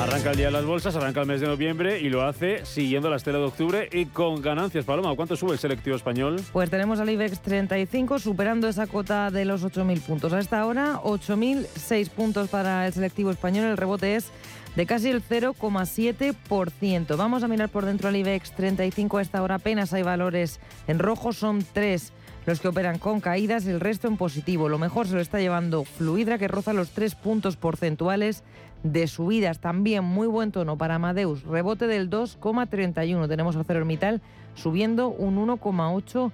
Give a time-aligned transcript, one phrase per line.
[0.00, 3.10] Arranca el día de las bolsas, arranca el mes de noviembre y lo hace siguiendo
[3.10, 4.86] la estela de octubre y con ganancias.
[4.86, 6.40] Paloma, ¿cuánto sube el selectivo español?
[6.54, 10.32] Pues tenemos al IBEX 35 superando esa cota de los 8.000 puntos.
[10.32, 13.66] A esta hora, 8.006 puntos para el selectivo español.
[13.66, 14.30] El rebote es
[14.74, 17.16] de casi el 0,7%.
[17.18, 19.18] Vamos a mirar por dentro al IBEX 35.
[19.18, 22.14] A esta hora apenas hay valores en rojo, son tres
[22.46, 24.68] los que operan con caídas, el resto en positivo.
[24.68, 28.42] Lo mejor se lo está llevando Fluidra, que roza los tres puntos porcentuales
[28.82, 29.60] de subidas.
[29.60, 33.28] También muy buen tono para Amadeus, rebote del 2,31.
[33.28, 34.20] Tenemos Orbital
[34.54, 36.32] subiendo un 1,8%.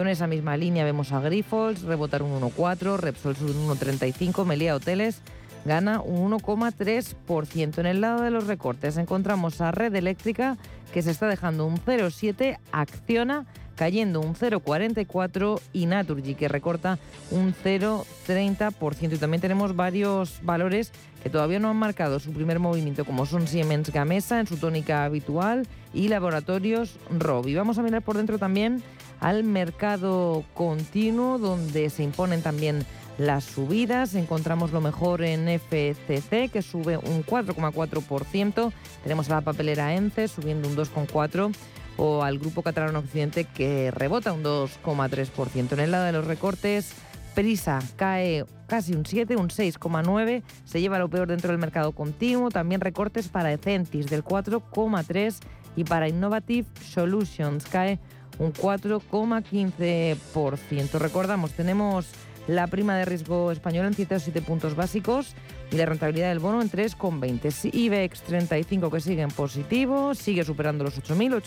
[0.00, 4.76] En esa misma línea vemos a Grifols rebotar un 1,4, Repsol sube un 1,35, Melia
[4.76, 5.20] Hoteles
[5.64, 7.78] gana un 1,3%.
[7.78, 10.56] En el lado de los recortes encontramos a Red Eléctrica
[10.92, 16.98] que se está dejando un 0,7, Acciona cayendo un 0,44 y Naturgy que recorta
[17.30, 19.14] un 0,30%.
[19.14, 20.92] Y también tenemos varios valores
[21.22, 25.04] que todavía no han marcado su primer movimiento, como son Siemens Gamesa en su tónica
[25.04, 27.54] habitual y Laboratorios Robi.
[27.54, 28.82] Vamos a mirar por dentro también
[29.20, 32.84] al mercado continuo, donde se imponen también
[33.18, 34.14] las subidas.
[34.14, 38.72] Encontramos lo mejor en FCC, que sube un 4,4%.
[39.02, 41.54] Tenemos a la papelera ENCE subiendo un 2,4%
[41.96, 45.72] o al Grupo Catalán Occidente que rebota un 2,3%.
[45.72, 46.92] En el lado de los recortes,
[47.34, 52.50] Prisa cae casi un 7, un 6,9, se lleva lo peor dentro del mercado continuo,
[52.50, 55.36] también recortes para Ecentis del 4,3
[55.76, 58.00] y para Innovative Solutions cae
[58.38, 60.98] un 4,15%.
[60.98, 62.08] Recordamos, tenemos
[62.48, 65.34] la prima de riesgo española en 107 puntos básicos
[65.70, 67.70] y la rentabilidad del bono en 3,20.
[67.72, 71.42] IBEX 35 que sigue en positivo, sigue superando los 8.000,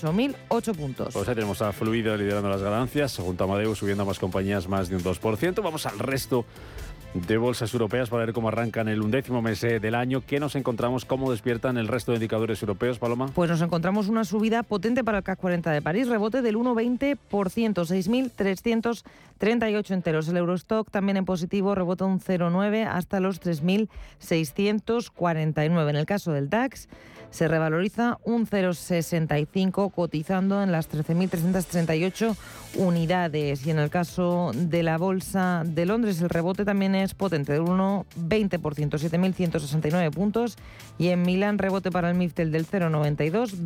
[0.49, 1.13] 8.008 puntos.
[1.13, 4.67] Pues ahí tenemos a Fluido liderando las ganancias, junto a Amadeo subiendo a más compañías
[4.67, 5.61] más de un 2%.
[5.61, 6.45] Vamos al resto
[7.15, 10.21] de bolsas europeas para ver cómo arrancan el undécimo mes eh, del año.
[10.25, 11.05] ¿Qué nos encontramos?
[11.05, 13.31] ¿Cómo despiertan el resto de indicadores europeos, Paloma?
[13.33, 17.17] Pues nos encontramos una subida potente para el CAC 40 de París, rebote del 1,20%,
[17.29, 20.27] 6.338 enteros.
[20.27, 25.89] El Eurostock también en positivo, rebota un 0,9 hasta los 3.649.
[25.89, 26.89] En el caso del DAX,
[27.35, 32.33] se revaloriza un 0,65 cotizando en las 13.338
[32.77, 33.65] unidades.
[33.67, 37.63] Y en el caso de la Bolsa de Londres, el rebote también es potente, del
[37.63, 40.55] 1,20%, 7.169 puntos.
[40.97, 43.57] Y en Milán, rebote para el MIFTEL del 0,92,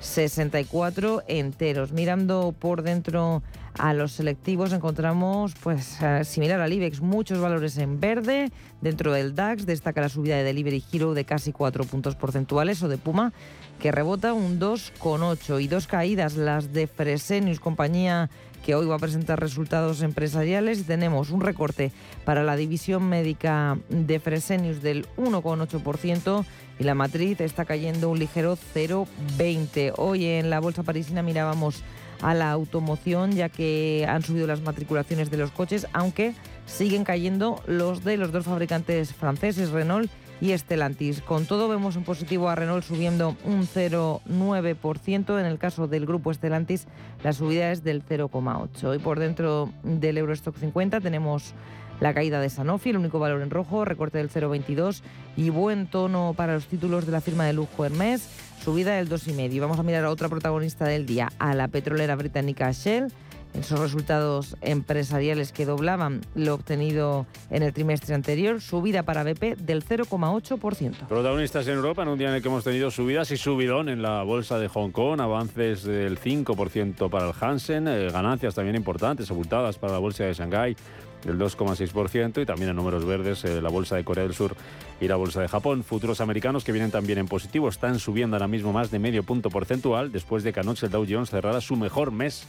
[0.00, 1.92] 22.864 enteros.
[1.92, 3.42] Mirando por dentro
[3.78, 8.50] a los selectivos encontramos, pues eh, similar al IBEX, muchos valores en verde.
[8.80, 12.88] Dentro del DAX destaca la subida de Delivery Hero de casi 4 puntos porcentuales o
[12.88, 13.32] de Puma,
[13.80, 18.30] que rebota un 2,8 y dos caídas, las de Fresenius, compañía
[18.66, 20.86] que hoy va a presentar resultados empresariales.
[20.86, 21.92] Tenemos un recorte
[22.24, 26.44] para la división médica de Fresenius del 1,8%
[26.80, 29.92] y la matriz está cayendo un ligero 0,20.
[29.98, 31.84] Hoy en la bolsa parisina mirábamos
[32.20, 36.34] a la automoción, ya que han subido las matriculaciones de los coches, aunque
[36.66, 40.10] siguen cayendo los de los dos fabricantes franceses, Renault
[40.40, 41.20] y Stellantis.
[41.22, 45.40] Con todo vemos un positivo a Renault subiendo un 0,9%.
[45.40, 46.86] En el caso del grupo Stellantis
[47.22, 48.94] la subida es del 0,8%.
[48.94, 51.54] Y por dentro del Eurostock 50 tenemos
[52.00, 55.02] la caída de Sanofi, el único valor en rojo, recorte del 0,22
[55.36, 58.28] y buen tono para los títulos de la firma de lujo Hermes
[58.62, 59.60] subida del 2,5.
[59.60, 63.12] Vamos a mirar a otra protagonista del día, a la petrolera británica Shell.
[63.58, 69.82] Esos resultados empresariales que doblaban lo obtenido en el trimestre anterior, subida para BP del
[69.82, 71.08] 0,8%.
[71.08, 74.02] Protagonistas en Europa en un día en el que hemos tenido subidas y subidón en
[74.02, 79.30] la bolsa de Hong Kong, avances del 5% para el Hansen, eh, ganancias también importantes,
[79.30, 80.76] abultadas para la bolsa de Shanghái
[81.24, 84.54] del 2,6% y también en números verdes eh, la bolsa de Corea del Sur
[85.00, 85.82] y la bolsa de Japón.
[85.82, 89.50] Futuros americanos que vienen también en positivo están subiendo ahora mismo más de medio punto
[89.50, 92.46] porcentual después de que anoche el Dow Jones cerrara su mejor mes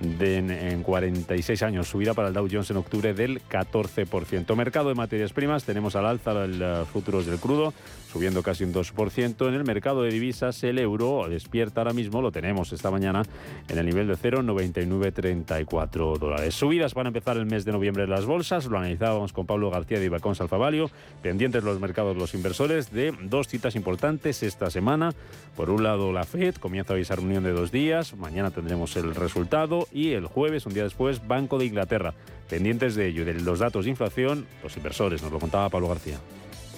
[0.00, 1.88] en 46 años.
[1.88, 4.56] Subida para el Dow Jones en octubre del 14%.
[4.56, 7.74] Mercado de materias primas, tenemos al alza el uh, futuros del crudo,
[8.10, 9.48] subiendo casi un 2%.
[9.48, 13.22] En el mercado de divisas, el euro despierta ahora mismo, lo tenemos esta mañana,
[13.68, 16.54] en el nivel de 0,9934 dólares.
[16.54, 20.00] Subidas para empezar el mes de noviembre en las bolsas, lo analizábamos con Pablo García
[20.00, 20.90] de Ibacón Salfavalio,
[21.22, 25.12] pendientes los mercados, los inversores, de dos citas importantes esta semana.
[25.56, 29.14] Por un lado, la FED comienza hoy esa reunión de dos días, mañana tendremos el
[29.14, 32.14] resultado y el jueves, un día después, Banco de Inglaterra.
[32.48, 36.18] Pendientes de ello de los datos de inflación, los inversores, nos lo contaba Pablo García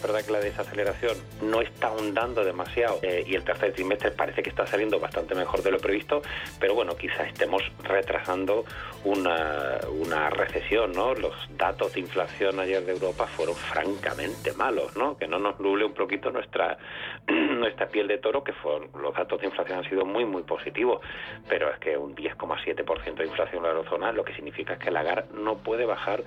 [0.03, 4.51] verdad que la desaceleración no está ahondando demasiado eh, y el tercer trimestre parece que
[4.51, 6.23] está saliendo bastante mejor de lo previsto,
[6.59, 8.65] pero bueno, quizás estemos retrasando
[9.05, 11.15] una, una recesión, ¿no?
[11.15, 15.17] Los datos de inflación ayer de Europa fueron francamente malos, ¿no?
[15.17, 16.79] Que no nos nuble un poquito nuestra,
[17.29, 21.01] nuestra piel de toro, que fueron, los datos de inflación han sido muy, muy positivos,
[21.49, 25.03] pero es que un 10,7% de inflación en la eurozona, lo que significa que la
[25.03, 26.23] GAR no puede bajar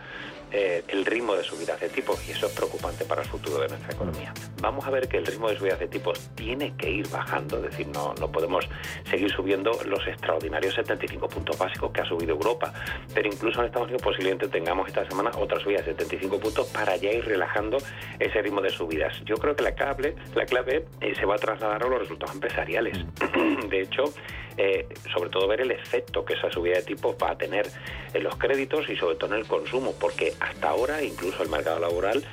[0.51, 3.75] eh, el ritmo de subida de tipos y eso es preocupante para el futuro de
[3.77, 4.33] nuestra economía.
[4.61, 7.63] Vamos a ver que el ritmo de subida de tipos tiene que ir bajando, es
[7.63, 8.67] decir, no, no podemos
[9.09, 12.73] seguir subiendo los extraordinarios 75 puntos básicos que ha subido Europa,
[13.13, 16.95] pero incluso en Estados Unidos posiblemente tengamos esta semana otra subida de 75 puntos para
[16.97, 17.77] ya ir relajando
[18.19, 19.13] ese ritmo de subidas.
[19.25, 22.35] Yo creo que la clave, la clave eh, se va a trasladar a los resultados
[22.35, 22.97] empresariales.
[23.69, 24.05] De hecho,
[24.57, 27.67] eh, sobre todo ver el efecto que esa subida de tipos va a tener
[28.13, 31.79] en los créditos y sobre todo en el consumo, porque hasta ahora incluso el mercado
[31.79, 32.23] laboral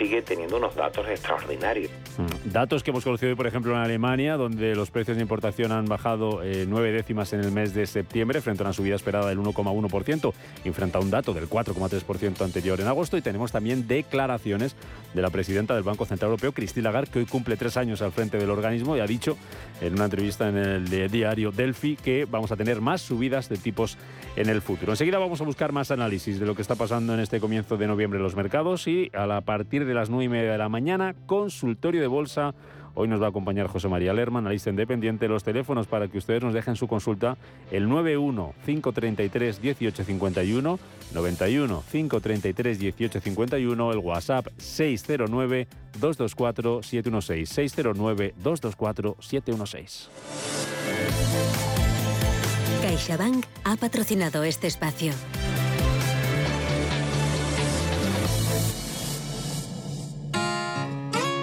[0.00, 1.90] sigue teniendo unos datos extraordinarios.
[2.16, 2.52] Mm.
[2.52, 5.84] Datos que hemos conocido hoy, por ejemplo, en Alemania, donde los precios de importación han
[5.84, 9.38] bajado eh, nueve décimas en el mes de septiembre, frente a una subida esperada del
[9.38, 10.32] 1,1%,
[10.64, 13.18] y frente a un dato del 4,3% anterior en agosto.
[13.18, 14.74] Y tenemos también declaraciones
[15.12, 18.12] de la presidenta del Banco Central Europeo, Christine Lagarde, que hoy cumple tres años al
[18.12, 19.36] frente del organismo y ha dicho
[19.82, 23.98] en una entrevista en el diario Delphi que vamos a tener más subidas de tipos
[24.36, 24.92] en el futuro.
[24.92, 27.86] Enseguida vamos a buscar más análisis de lo que está pasando en este comienzo de
[27.86, 30.68] noviembre en los mercados y a la partir de las nueve y media de la
[30.68, 32.54] mañana, consultorio de bolsa.
[32.94, 35.28] Hoy nos va a acompañar José María Lerman, analista independiente.
[35.28, 37.36] Los teléfonos para que ustedes nos dejen su consulta,
[37.70, 40.78] el 91 533 1851,
[41.14, 45.68] 91 533 1851, el WhatsApp 609
[46.00, 50.10] 224 716, 609 224 716.
[52.82, 55.12] CaixaBank ha patrocinado este espacio.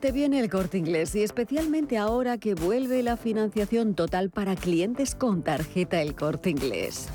[0.00, 5.14] Te viene el corte inglés y especialmente ahora que vuelve la financiación total para clientes
[5.14, 7.08] con tarjeta el corte inglés.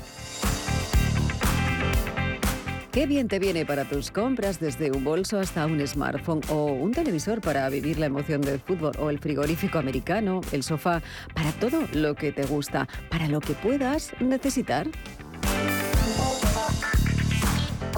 [2.92, 6.90] Qué bien te viene para tus compras desde un bolso hasta un smartphone o un
[6.90, 11.00] televisor para vivir la emoción del fútbol o el frigorífico americano, el sofá,
[11.32, 14.88] para todo lo que te gusta, para lo que puedas necesitar.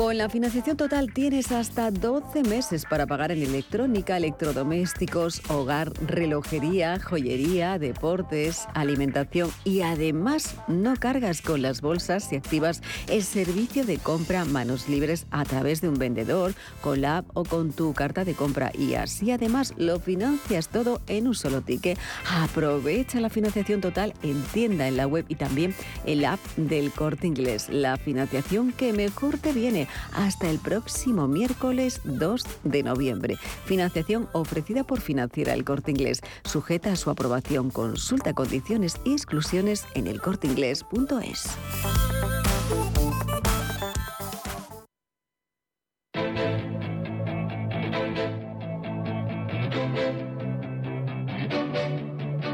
[0.03, 6.99] Con la financiación total tienes hasta 12 meses para pagar en electrónica, electrodomésticos, hogar, relojería,
[6.99, 13.99] joyería, deportes, alimentación y además no cargas con las bolsas si activas el servicio de
[13.99, 18.25] compra manos libres a través de un vendedor, con la app o con tu carta
[18.25, 21.97] de compra y así además lo financias todo en un solo ticket.
[22.29, 25.77] Aprovecha la financiación total en tienda en la web y también
[26.07, 27.69] en la app del corte inglés.
[27.69, 33.37] La financiación que mejor te viene hasta el próximo miércoles 2 de noviembre.
[33.65, 37.71] Financiación ofrecida por Financiera El Corte Inglés, sujeta a su aprobación.
[37.71, 41.57] Consulta condiciones y exclusiones en elcorteinglés.es.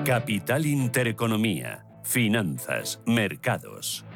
[0.08, 4.06] Capital Intereconomía, Finanzas, Mercados.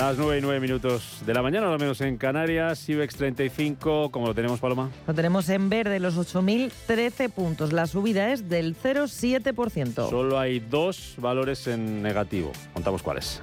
[0.00, 4.28] Las 9 y 9 minutos de la mañana, lo menos en Canarias, IBEX 35, ¿cómo
[4.28, 4.88] lo tenemos, Paloma?
[5.06, 7.74] Lo tenemos en verde, los 8.013 puntos.
[7.74, 10.08] La subida es del 0,7%.
[10.08, 12.50] Solo hay dos valores en negativo.
[12.72, 13.42] Contamos cuáles.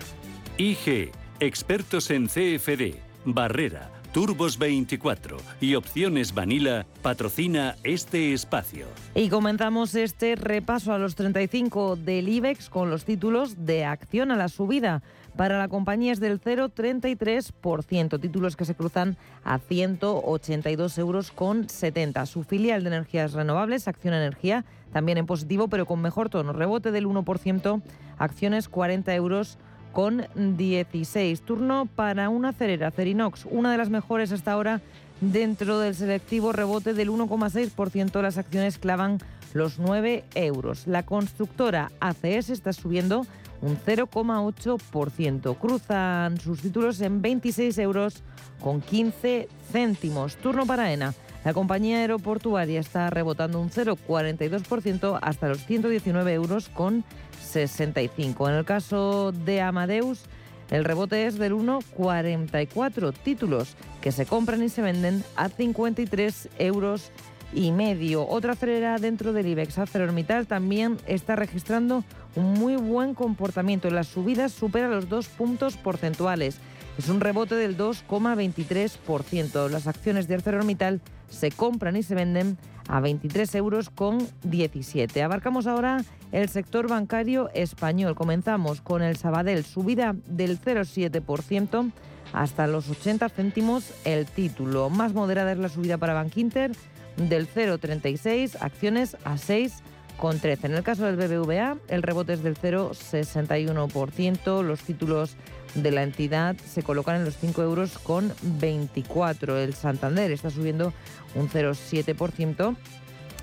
[0.58, 8.88] IG, expertos en CFD, Barrera Turbos 24 y Opciones Vanilla patrocina este espacio.
[9.14, 14.36] Y comenzamos este repaso a los 35 del IBEX con los títulos de acción a
[14.36, 15.04] la subida.
[15.38, 22.26] Para la compañía es del 0,33%, títulos que se cruzan a 182 euros con 70.
[22.26, 26.54] Su filial de energías renovables, Acción Energía, también en positivo, pero con mejor tono.
[26.54, 27.82] Rebote del 1%,
[28.18, 29.60] acciones 40 euros
[29.94, 31.42] con 16.
[31.42, 34.82] Turno para una cerera, Cerinox, una de las mejores hasta ahora
[35.22, 38.24] dentro del selectivo rebote del 1,6%.
[38.24, 39.20] Las acciones clavan
[39.54, 40.88] los 9 euros.
[40.88, 43.28] La constructora ACS está subiendo
[43.62, 45.58] un 0,8%.
[45.58, 48.24] Cruzan sus títulos en 26 euros
[48.62, 50.36] con 15 céntimos.
[50.38, 51.14] Turno para ENA.
[51.46, 57.06] La compañía aeroportuaria está rebotando un 0,42% hasta los 119 euros con
[57.42, 58.50] 65.
[58.50, 60.24] En el caso de Amadeus,
[60.70, 67.12] el rebote es del 1,44 títulos que se compran y se venden a 53 euros
[67.54, 68.28] y medio.
[68.28, 72.04] Otra acelera dentro del IBEX ArcelorMittal también está registrando
[72.36, 73.90] un muy buen comportamiento.
[73.90, 76.60] Las subidas superan los dos puntos porcentuales.
[76.98, 79.70] Es un rebote del 2,23%.
[79.70, 85.22] Las acciones de ArcelorMittal se compran y se venden a 23 euros con 17.
[85.22, 88.16] Abarcamos ahora el sector bancario español.
[88.16, 91.92] Comenzamos con el Sabadell, subida del 0,7%
[92.34, 94.90] hasta los 80 céntimos el título.
[94.90, 96.72] Más moderada es la subida para Bankinter
[97.18, 100.64] del 0,36, acciones a 6,13.
[100.64, 104.64] En el caso del BBVA, el rebote es del 0,61%.
[104.64, 105.36] Los títulos
[105.76, 109.58] de la entidad se colocan en los 5 euros con 24.
[109.58, 110.94] El Santander está subiendo
[111.36, 112.76] un 0,7%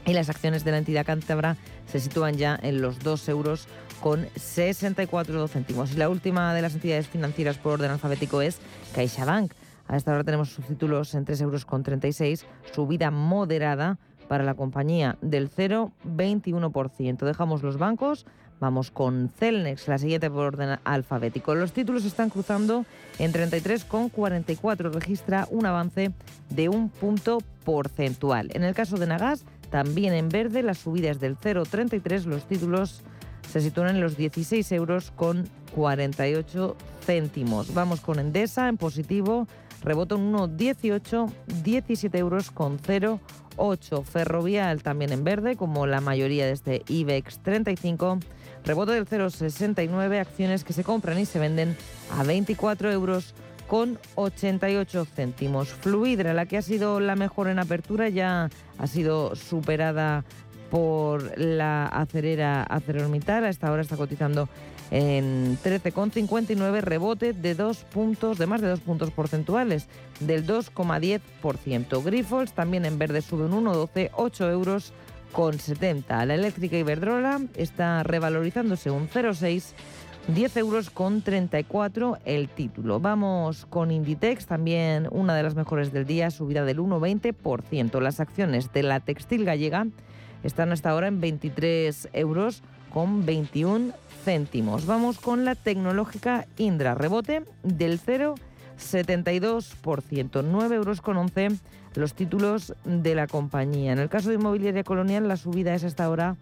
[0.07, 1.57] y las acciones de la entidad cántabra
[1.90, 3.66] se sitúan ya en los 2 euros
[4.00, 5.93] con 64 céntimos.
[5.93, 8.59] Y la última de las entidades financieras por orden alfabético es
[8.95, 9.52] CaixaBank.
[9.87, 13.99] A esta hora tenemos sus títulos en 3 euros con 36, subida moderada
[14.29, 17.25] para la compañía del 0,21%.
[17.25, 18.26] Dejamos los bancos
[18.61, 21.55] Vamos con Celnex, la siguiente por orden alfabético.
[21.55, 22.87] Los títulos están cruzando
[23.19, 24.93] en 33,44.
[24.93, 26.12] Registra un avance
[26.50, 28.50] de un punto porcentual.
[28.55, 32.25] En el caso de Nagas, también en verde, las subidas del 0,33.
[32.25, 33.03] Los títulos
[33.50, 37.75] se sitúan en los 16 euros con 48 céntimos.
[37.75, 39.47] Vamos con Endesa en positivo.
[39.85, 41.31] Rebota un 1,18,
[41.62, 44.03] 17 euros con 0,8.
[44.05, 48.19] Ferrovial también en verde, como la mayoría de este IBEX 35
[48.64, 51.76] Rebote del 0,69, acciones que se compran y se venden
[52.19, 53.35] a 24 euros
[53.69, 55.69] con 88 céntimos.
[55.69, 58.49] Fluidra, la que ha sido la mejor en apertura, ya
[58.79, 60.25] ha sido superada
[60.71, 63.45] por la acerera ArcelorMittal.
[63.45, 64.49] A esta hora está cotizando
[64.91, 69.88] en 13,59, rebote de dos puntos, de más de dos puntos porcentuales,
[70.21, 72.05] del 2,10%.
[72.05, 74.93] Grifols también en verde sube un 1,12, 8 euros
[75.33, 76.25] con 70.
[76.26, 79.73] La eléctrica Iberdrola está revalorizándose un 0,6.
[80.29, 82.99] 10 euros con 34 el título.
[82.99, 88.00] Vamos con Inditex, también una de las mejores del día, subida del 1,20%.
[88.00, 89.87] Las acciones de la textil gallega
[90.43, 92.62] están hasta ahora en 23 euros
[92.94, 93.92] con 21
[94.24, 94.86] céntimos.
[94.86, 101.56] Vamos con la tecnológica Indra, rebote del 0,72%, 9 euros con 11
[101.96, 103.90] los títulos de la compañía.
[103.90, 106.36] En el caso de Inmobiliaria Colonial, la subida es hasta ahora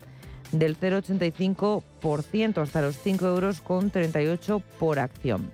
[0.53, 5.51] del 0,85% hasta los 5 euros con 38 por acción.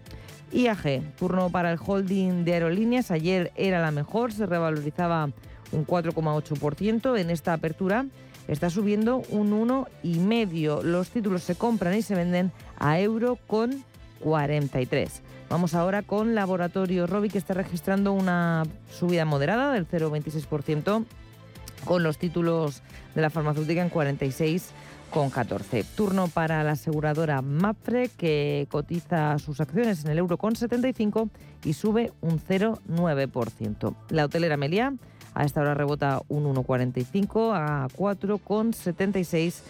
[0.50, 3.12] IAG, turno para el holding de aerolíneas.
[3.12, 5.30] Ayer era la mejor, se revalorizaba
[5.70, 7.20] un 4,8%.
[7.20, 8.06] En esta apertura
[8.48, 10.82] está subiendo un 1,5%.
[10.82, 13.84] Los títulos se compran y se venden a euro con
[14.20, 15.22] 43.
[15.48, 21.04] Vamos ahora con Laboratorio Robi, que está registrando una subida moderada del 0,26%,
[21.84, 22.82] con los títulos
[23.14, 25.84] de la farmacéutica en 46,14.
[25.96, 31.30] Turno para la aseguradora MAPFRE, que cotiza sus acciones en el euro con 75
[31.64, 33.94] y sube un 0,9%.
[34.10, 34.92] La hotelera Meliá
[35.38, 39.60] a esta hora rebota un 1,45 a 4,76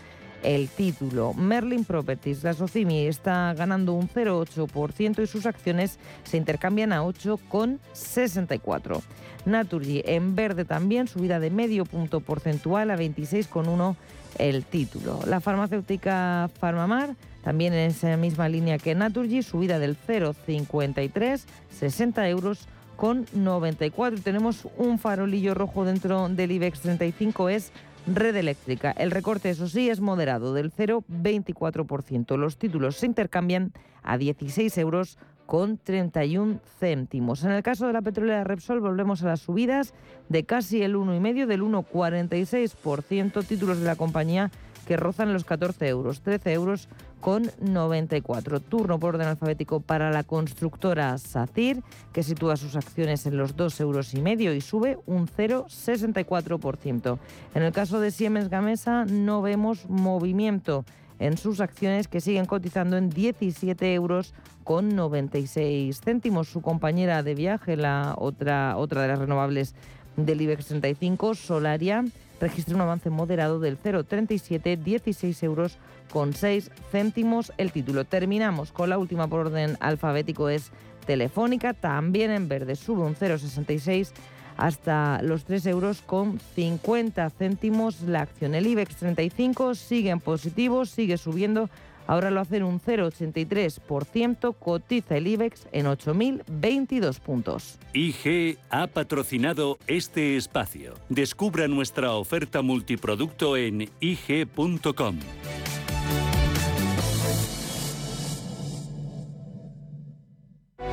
[0.42, 1.34] el título.
[1.34, 9.02] Merlin Properties, la está ganando un 0,8% y sus acciones se intercambian a 8,64.
[9.44, 13.94] Naturgy en verde también, subida de medio punto porcentual a 26,1
[14.38, 15.20] el título.
[15.26, 21.42] La farmacéutica Farmamar también en esa misma línea que Naturgy, subida del 0,53,
[21.78, 22.66] 60 euros
[22.98, 24.18] con 94.
[24.22, 27.72] Tenemos un farolillo rojo dentro del IBEX 35, es
[28.08, 28.90] Red Eléctrica.
[28.90, 32.36] El recorte, eso sí, es moderado, del 0,24%.
[32.36, 37.44] Los títulos se intercambian a 16 euros con 31 céntimos.
[37.44, 39.94] En el caso de la petrolera Repsol volvemos a las subidas
[40.28, 44.50] de casi el 1,5 del 1,46%, títulos de la compañía
[44.88, 46.88] que rozan los 14 euros, 13 euros
[47.20, 48.60] con 94.
[48.60, 53.80] Turno por orden alfabético para la constructora SACIR, que sitúa sus acciones en los 2
[53.80, 57.18] euros y medio y sube un 0,64%.
[57.54, 60.86] En el caso de Siemens Gamesa no vemos movimiento
[61.18, 64.32] en sus acciones que siguen cotizando en 17 euros
[64.64, 66.48] con 96 céntimos.
[66.48, 69.74] Su compañera de viaje, la otra, otra de las renovables
[70.16, 72.06] del IBEX 35, Solaria,
[72.40, 75.78] registra un avance moderado del 0,37, 16 euros
[76.10, 78.04] con 6 céntimos el título.
[78.04, 80.70] Terminamos con la última por orden alfabético, es
[81.06, 84.12] Telefónica, también en verde, sube un 0,66
[84.58, 88.54] hasta los 3 euros con 50 céntimos la acción.
[88.54, 91.70] El IBEX 35 sigue en positivo, sigue subiendo.
[92.08, 97.78] Ahora lo hacen un 0,83%, cotiza el IBEX en 8.022 puntos.
[97.92, 100.94] IG ha patrocinado este espacio.
[101.10, 105.18] Descubra nuestra oferta multiproducto en IG.com.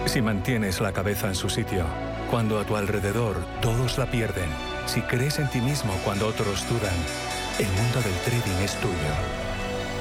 [0.07, 1.85] Si mantienes la cabeza en su sitio,
[2.29, 4.49] cuando a tu alrededor todos la pierden,
[4.85, 6.95] si crees en ti mismo cuando otros dudan,
[7.57, 9.44] el mundo del trading es tuyo.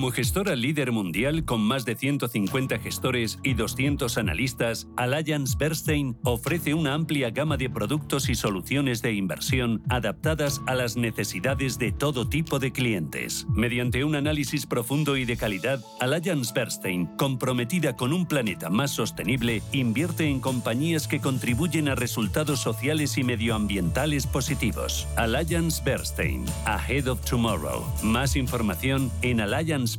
[0.00, 6.72] Como gestora líder mundial con más de 150 gestores y 200 analistas, Allianz Bernstein ofrece
[6.72, 12.26] una amplia gama de productos y soluciones de inversión adaptadas a las necesidades de todo
[12.26, 13.46] tipo de clientes.
[13.50, 19.60] Mediante un análisis profundo y de calidad, Allianz Bernstein, comprometida con un planeta más sostenible,
[19.70, 25.06] invierte en compañías que contribuyen a resultados sociales y medioambientales positivos.
[25.16, 27.84] Allianz Bernstein, Ahead of Tomorrow.
[28.02, 29.89] Más información en Allianz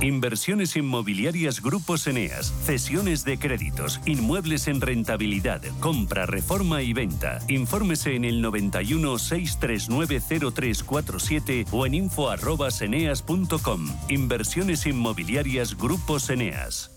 [0.00, 7.40] Inversiones inmobiliarias Grupos Eneas, cesiones de créditos, inmuebles en rentabilidad, compra, reforma y venta.
[7.48, 10.20] Infórmese en el 91 639
[10.54, 13.88] 0347 o en info@eneas.com.
[14.08, 16.92] Inversiones inmobiliarias Grupos Eneas.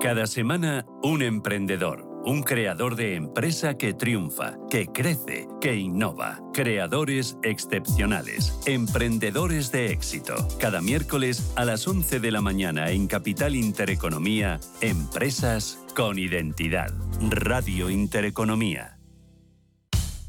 [0.00, 6.40] Cada semana un emprendedor un creador de empresa que triunfa, que crece, que innova.
[6.52, 8.58] Creadores excepcionales.
[8.66, 10.34] Emprendedores de éxito.
[10.58, 16.92] Cada miércoles a las 11 de la mañana en Capital Intereconomía, Empresas con Identidad.
[17.30, 18.95] Radio Intereconomía.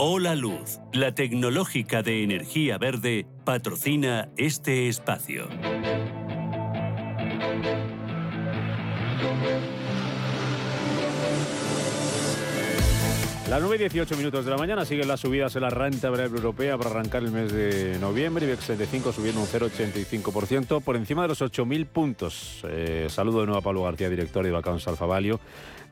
[0.00, 5.48] Hola Luz, la tecnológica de energía verde, patrocina este espacio.
[13.48, 16.36] Las 9 y 18 minutos de la mañana siguen las subidas en la renta variable
[16.36, 18.44] europea para arrancar el mes de noviembre.
[18.44, 22.60] IBEX 65 subiendo un 0,85% por encima de los 8.000 puntos.
[22.68, 25.40] Eh, saludo de nuevo a Pablo García, director de Balcans Alfa Value.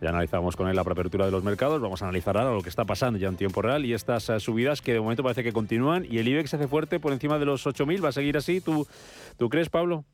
[0.00, 1.80] Ya analizamos con él la preapertura de los mercados.
[1.80, 4.40] Vamos a analizar ahora lo que está pasando ya en tiempo real y estas eh,
[4.40, 7.38] subidas que de momento parece que continúan y el IBEX se hace fuerte por encima
[7.38, 8.04] de los 8.000.
[8.04, 8.60] ¿Va a seguir así?
[8.60, 8.86] ¿Tú,
[9.38, 10.04] ¿Tú crees, Pablo?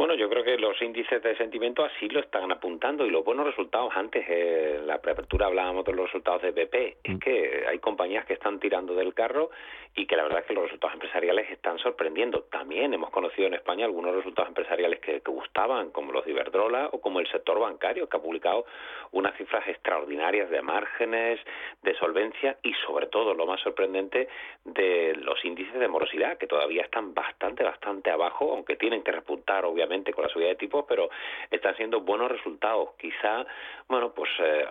[0.00, 3.44] Bueno, yo creo que los índices de sentimiento así lo están apuntando y los buenos
[3.44, 7.18] resultados antes, eh, en la preapertura hablábamos de los resultados de BP, es mm.
[7.18, 9.50] que hay compañías que están tirando del carro
[9.94, 12.44] y que la verdad es que los resultados empresariales están sorprendiendo.
[12.44, 17.00] También hemos conocido en España algunos resultados empresariales que, gustaban, como los de Iberdrola o
[17.00, 18.64] como el sector bancario, que ha publicado
[19.12, 21.40] unas cifras extraordinarias de márgenes,
[21.82, 24.28] de solvencia y sobre todo, lo más sorprendente,
[24.64, 29.66] de los índices de morosidad, que todavía están bastante, bastante abajo, aunque tienen que repuntar
[29.66, 31.10] obviamente con la subida de tipos, pero
[31.50, 32.90] están siendo buenos resultados.
[32.98, 33.44] Quizá,
[33.88, 34.64] bueno, pues eh,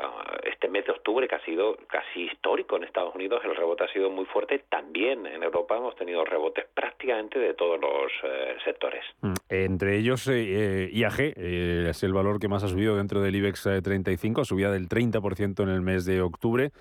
[0.43, 3.91] este mes de octubre, que ha sido casi histórico en Estados Unidos, el rebote ha
[3.91, 4.63] sido muy fuerte.
[4.69, 9.03] También en Europa hemos tenido rebotes prácticamente de todos los eh, sectores.
[9.21, 13.67] Mm, entre ellos, eh, IAG es el valor que más ha subido dentro del IBEX
[13.83, 16.71] 35, subía del 30% en el mes de octubre.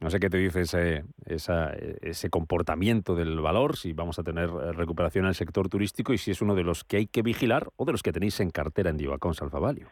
[0.00, 1.04] No sé qué te dice ese,
[2.00, 6.18] ese comportamiento del valor, si vamos a tener eh, recuperación en el sector turístico y
[6.18, 8.50] si es uno de los que hay que vigilar o de los que tenéis en
[8.50, 9.88] cartera en Divacón Salfavalio.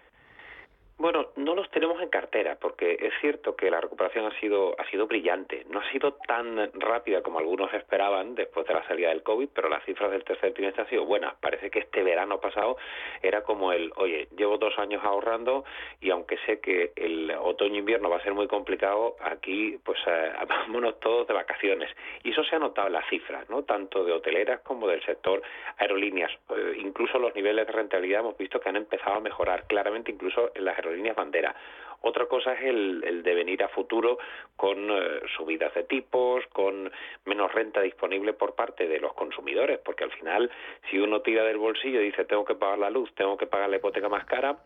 [1.00, 4.90] Bueno, no los tenemos en cartera porque es cierto que la recuperación ha sido ha
[4.90, 5.64] sido brillante.
[5.70, 9.68] No ha sido tan rápida como algunos esperaban después de la salida del COVID, pero
[9.68, 11.36] las cifras del tercer trimestre han sido buenas.
[11.36, 12.78] Parece que este verano pasado
[13.22, 15.64] era como el, oye, llevo dos años ahorrando
[16.00, 20.98] y aunque sé que el otoño-invierno va a ser muy complicado, aquí pues eh, vámonos
[20.98, 21.94] todos de vacaciones.
[22.24, 23.62] Y eso se ha notado en las cifras, ¿no?
[23.62, 25.42] Tanto de hoteleras como del sector
[25.76, 26.32] aerolíneas.
[26.50, 30.50] Eh, incluso los niveles de rentabilidad hemos visto que han empezado a mejorar claramente, incluso
[30.56, 31.54] en las aerolíneas líneas bandera.
[32.00, 34.18] Otra cosa es el, devenir a futuro
[34.56, 36.90] con eh, subidas de tipos, con
[37.24, 40.50] menos renta disponible por parte de los consumidores, porque al final,
[40.88, 43.68] si uno tira del bolsillo y dice tengo que pagar la luz, tengo que pagar
[43.68, 44.58] la hipoteca más cara,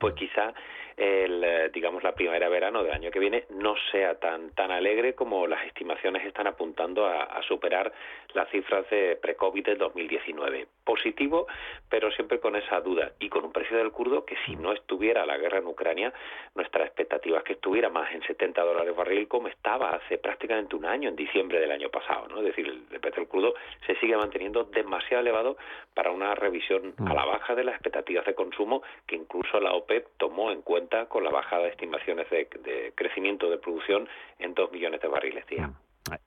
[0.00, 0.54] pues quizá
[0.96, 5.46] el, eh, digamos la primavera-verano del año que viene no sea tan tan alegre como
[5.46, 7.92] las estimaciones están apuntando a, superar
[8.32, 10.66] las cifras de pre-COVID del 2019.
[10.84, 11.46] Positivo,
[11.88, 15.26] pero siempre con esa duda y con un precio del curdo que si no estuviera
[15.26, 16.12] la guerra en Ucrania,
[16.54, 20.86] nuestra expectativa es que estuviera más en 70 dólares barril como estaba hace prácticamente un
[20.86, 22.28] año, en diciembre del año pasado.
[22.28, 22.38] ¿no?
[22.38, 23.54] Es decir, el precio del curdo
[23.86, 25.56] se sigue manteniendo demasiado elevado
[25.94, 30.06] para una revisión a la baja de las expectativas de consumo que incluso la OPEP
[30.16, 35.00] tomó en cuenta con la bajada de estimaciones de, crecimiento de producción en 2 millones
[35.00, 35.68] de barriles día.
[35.68, 35.74] Mm.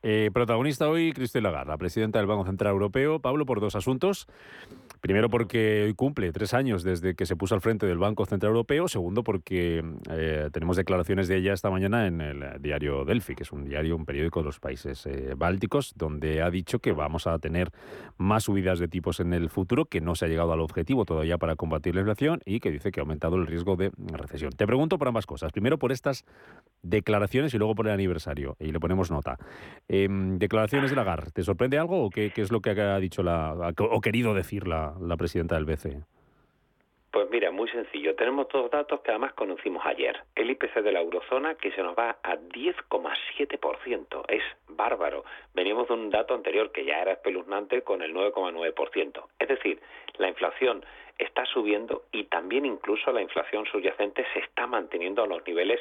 [0.01, 3.19] Eh, protagonista hoy, Cristina Lagarde, la presidenta del Banco Central Europeo.
[3.19, 4.27] Pablo, por dos asuntos.
[5.01, 8.51] Primero porque hoy cumple tres años desde que se puso al frente del Banco Central
[8.51, 8.87] Europeo.
[8.87, 13.51] Segundo porque eh, tenemos declaraciones de ella esta mañana en el diario Delphi, que es
[13.51, 17.37] un diario, un periódico de los países eh, bálticos, donde ha dicho que vamos a
[17.39, 17.71] tener
[18.17, 21.37] más subidas de tipos en el futuro, que no se ha llegado al objetivo todavía
[21.37, 24.51] para combatir la inflación y que dice que ha aumentado el riesgo de recesión.
[24.51, 25.51] Te pregunto por ambas cosas.
[25.51, 26.25] Primero por estas
[26.81, 28.55] declaraciones y luego por el aniversario.
[28.59, 29.37] Y le ponemos nota.
[29.87, 31.31] Em, declaraciones de Lagarde.
[31.31, 34.86] ¿Te sorprende algo o qué, es lo que ha dicho la, o querido decir la,
[34.99, 36.03] la presidenta del BCE?
[37.17, 38.15] Pues mira, muy sencillo.
[38.15, 40.21] Tenemos dos datos que además conocimos ayer.
[40.35, 44.25] El IPC de la eurozona que se nos va a 10,7%.
[44.27, 45.23] Es bárbaro.
[45.55, 49.23] Venimos de un dato anterior que ya era espeluznante con el 9,9%.
[49.39, 49.81] Es decir,
[50.17, 50.85] la inflación
[51.17, 55.79] está subiendo y también incluso la inflación subyacente se está manteniendo a los niveles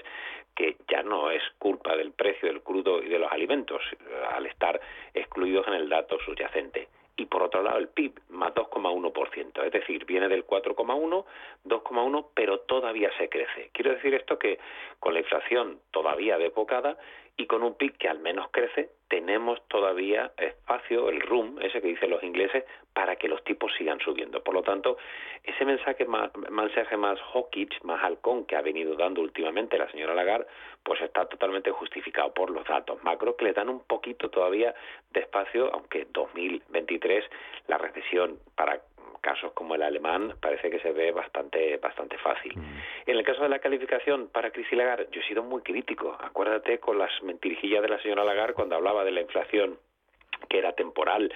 [0.54, 3.82] que ya no es culpa del precio del crudo y de los alimentos
[4.30, 4.80] al estar
[5.12, 10.04] excluidos en el dato subyacente y por otro lado el PIB más 2,1%, es decir,
[10.04, 11.24] viene del 4,1,
[11.64, 13.70] 2,1, pero todavía se crece.
[13.72, 14.58] Quiero decir esto que
[15.00, 16.98] con la inflación todavía depocada
[17.36, 21.88] y con un PIB que al menos crece, tenemos todavía espacio, el room, ese que
[21.88, 24.42] dicen los ingleses, para que los tipos sigan subiendo.
[24.42, 24.96] Por lo tanto,
[25.44, 30.14] ese mensaje más, mensaje más hawkish, más halcón que ha venido dando últimamente la señora
[30.14, 30.46] Lagarde,
[30.82, 34.74] pues está totalmente justificado por los datos macro que le dan un poquito todavía
[35.10, 37.24] de espacio, aunque 2023
[37.68, 38.80] la recesión para
[39.20, 42.56] casos como el alemán parece que se ve bastante bastante fácil.
[42.56, 43.10] Mm.
[43.10, 46.16] En el caso de la calificación para Crisis Lagarde, yo he sido muy crítico.
[46.20, 49.78] Acuérdate con las mentirijillas de la señora Lagarde cuando hablaba de la inflación
[50.48, 51.32] que era temporal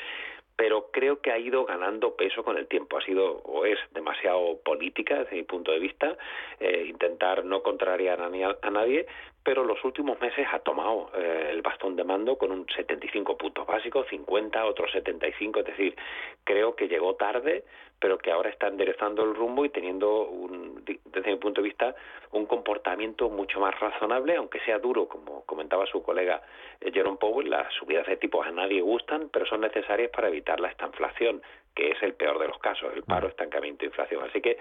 [0.61, 2.99] pero creo que ha ido ganando peso con el tiempo.
[2.99, 6.19] Ha sido o es demasiado política desde mi punto de vista,
[6.59, 8.29] eh, intentar no contrariar a,
[8.71, 9.07] nadie,
[9.43, 13.67] pero los últimos meses ha tomado eh, el bastón de mando con un 75 puntos
[13.67, 15.97] básicos, 50, otros 75, es decir,
[16.45, 17.65] creo que llegó tarde,
[17.99, 21.95] pero que ahora está enderezando el rumbo y teniendo, un, desde mi punto de vista,
[22.33, 26.43] un comportamiento mucho más razonable, aunque sea duro, como comentaba su colega
[26.81, 30.61] eh, Jerome Powell, las subidas de tipos a nadie gustan, pero son necesarias para evitar
[30.61, 31.43] la estanflación,
[31.81, 34.23] que es el peor de los casos, el paro, estancamiento, inflación.
[34.29, 34.59] Así que,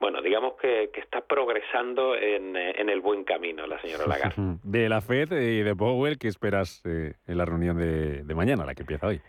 [0.00, 4.56] bueno, digamos que, está progresando en, en, el buen camino la señora Lagarde.
[4.62, 8.64] De la FED y de Powell, ¿qué esperas eh, en la reunión de, de mañana,
[8.64, 9.20] la que empieza hoy?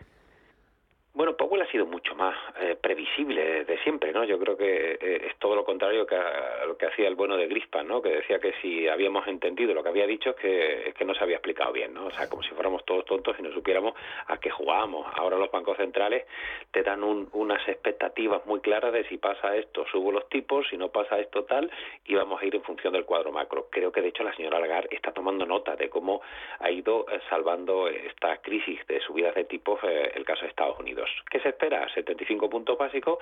[1.16, 4.24] Bueno, Powell ha sido mucho más eh, previsible de siempre, ¿no?
[4.24, 7.36] Yo creo que eh, es todo lo contrario que a, lo que hacía el bueno
[7.36, 8.02] de Grispan, ¿no?
[8.02, 11.14] Que decía que si habíamos entendido lo que había dicho es que, es que no
[11.14, 12.06] se había explicado bien, ¿no?
[12.06, 13.94] O sea, como si fuéramos todos tontos y no supiéramos
[14.26, 15.06] a qué jugábamos.
[15.14, 16.26] Ahora los bancos centrales
[16.72, 20.88] te dan unas expectativas muy claras de si pasa esto, subo los tipos, si no
[20.88, 21.70] pasa esto tal,
[22.06, 23.68] y vamos a ir en función del cuadro macro.
[23.70, 26.22] Creo que de hecho la señora Lagarde está tomando nota de cómo
[26.58, 31.03] ha ido eh, salvando esta crisis de subidas de tipos el caso de Estados Unidos
[31.30, 33.18] que se espera 75 puntos básicos,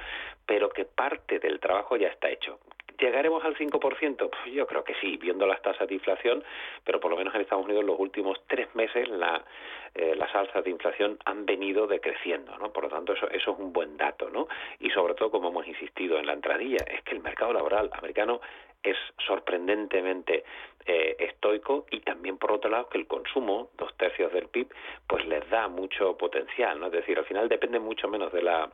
[0.46, 2.58] pero que parte del trabajo ya está hecho.
[3.02, 4.30] ¿Llegaremos al 5%?
[4.30, 6.44] Pues yo creo que sí, viendo las tasas de inflación,
[6.84, 9.44] pero por lo menos en Estados Unidos los últimos tres meses la,
[9.92, 12.72] eh, las alzas de inflación han venido decreciendo, ¿no?
[12.72, 14.46] Por lo tanto, eso, eso es un buen dato, ¿no?
[14.78, 18.40] Y sobre todo, como hemos insistido en la entradilla, es que el mercado laboral americano
[18.84, 20.44] es sorprendentemente
[20.86, 24.68] eh, estoico y también por otro lado que el consumo, dos tercios del PIB,
[25.08, 26.86] pues les da mucho potencial, ¿no?
[26.86, 28.70] Es decir, al final depende mucho menos de la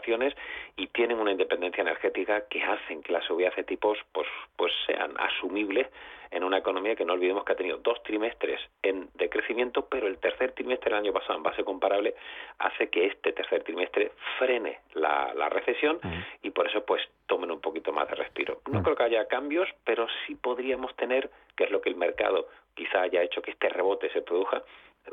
[0.00, 0.34] de
[0.76, 5.14] y tienen una independencia energética que hacen que las subidas de tipos pues pues sean
[5.18, 5.88] asumibles
[6.32, 10.18] en una economía que no olvidemos que ha tenido dos trimestres en decrecimiento, pero el
[10.18, 12.14] tercer trimestre del año pasado en base comparable
[12.58, 16.00] hace que este tercer trimestre frene la, la recesión
[16.42, 18.62] y por eso pues tomen un poquito más de respiro.
[18.70, 22.48] No creo que haya cambios, pero sí podríamos tener, que es lo que el mercado
[22.74, 24.62] quizá haya hecho que este rebote se produzca,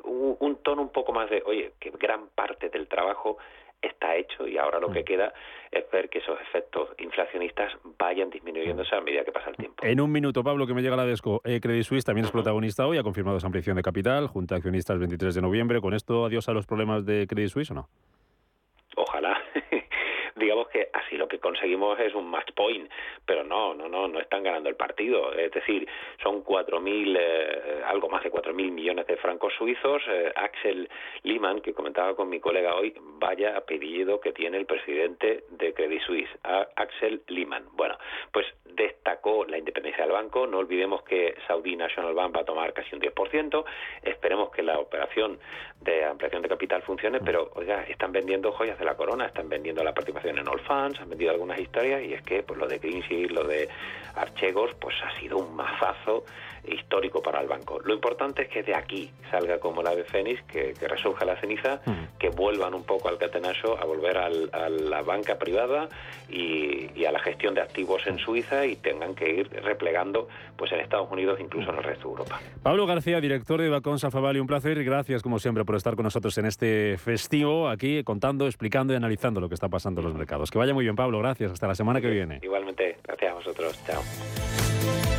[0.03, 3.37] un, un tono un poco más de, oye, que gran parte del trabajo
[3.81, 5.05] está hecho y ahora lo que mm.
[5.05, 5.33] queda
[5.71, 9.85] es ver que esos efectos inflacionistas vayan disminuyéndose a medida que pasa el tiempo.
[9.85, 11.41] En un minuto, Pablo, que me llega la desco.
[11.45, 14.95] Eh, Credit Suisse también es protagonista hoy, ha confirmado esa ampliación de capital, junta accionistas
[14.95, 15.81] el 23 de noviembre.
[15.81, 17.89] ¿Con esto adiós a los problemas de Credit Suisse o no?
[18.95, 19.37] Ojalá.
[20.39, 20.89] digamos que
[21.29, 22.89] que conseguimos es un match point,
[23.25, 25.33] pero no, no, no, no están ganando el partido.
[25.33, 25.87] Es decir,
[26.21, 30.01] son 4.000, eh, algo más de 4.000 millones de francos suizos.
[30.07, 30.89] Eh, Axel
[31.23, 36.01] Lehmann, que comentaba con mi colega hoy, vaya apellido que tiene el presidente de Credit
[36.01, 36.29] Suisse,
[36.75, 37.65] Axel Lehmann.
[37.73, 37.97] Bueno,
[38.31, 40.47] pues destacó la independencia del banco.
[40.47, 43.63] No olvidemos que Saudi National Bank va a tomar casi un 10%.
[44.03, 45.39] Esperemos que la operación
[45.81, 49.83] de ampliación de capital funcione, pero oiga, están vendiendo joyas de la corona, están vendiendo
[49.83, 52.79] la participación en All Funds, han vendido algunas historias y es que pues lo de
[52.79, 53.67] Greensill, lo de
[54.15, 56.23] Archegos, pues ha sido un mazazo
[56.67, 57.79] histórico para el banco.
[57.83, 61.81] Lo importante es que de aquí salga como la de Fénix, que, resurja la ceniza,
[62.17, 65.89] que vuelvan un poco al catenacho, a volver a la banca privada
[66.29, 70.79] y, a la gestión de activos en Suiza y tengan que ir replegando pues en
[70.79, 72.39] Estados Unidos, incluso en el resto de Europa.
[72.61, 76.03] Pablo García, director de Bacons Alfavali, un placer y gracias como siempre por estar con
[76.03, 80.15] nosotros en este festivo, aquí contando, explicando y analizando lo que está pasando en los
[80.15, 80.51] mercados.
[80.51, 82.39] Que vaya muy bien, Pablo, gracias, hasta la semana que viene.
[82.43, 85.18] Igualmente, gracias a vosotros, chao.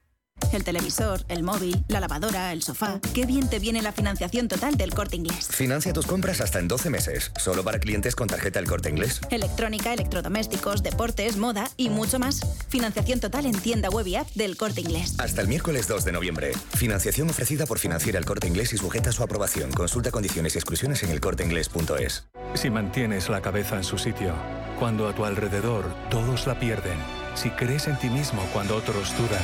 [0.53, 2.99] El televisor, el móvil, la lavadora, el sofá.
[3.13, 5.47] Qué bien te viene la financiación total del corte inglés.
[5.49, 9.21] Financia tus compras hasta en 12 meses, solo para clientes con tarjeta el corte inglés.
[9.29, 12.41] Electrónica, electrodomésticos, deportes, moda y mucho más.
[12.67, 15.15] Financiación total en tienda web y app del corte inglés.
[15.19, 16.51] Hasta el miércoles 2 de noviembre.
[16.75, 19.71] Financiación ofrecida por financiar el corte inglés y sujeta a su aprobación.
[19.71, 22.27] Consulta condiciones y exclusiones en elcorteinglés.es.
[22.55, 24.33] Si mantienes la cabeza en su sitio,
[24.79, 26.97] cuando a tu alrededor todos la pierden,
[27.35, 29.43] si crees en ti mismo cuando otros dudan,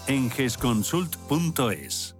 [0.07, 2.15] en gesconsult.es.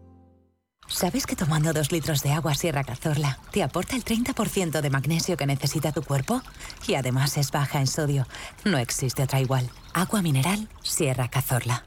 [0.88, 5.38] ¿Sabes que tomando dos litros de agua Sierra Cazorla te aporta el 30% de magnesio
[5.38, 6.42] que necesita tu cuerpo?
[6.86, 8.28] Y además es baja en sodio.
[8.66, 9.70] No existe otra igual.
[9.94, 11.86] Agua mineral Sierra Cazorla.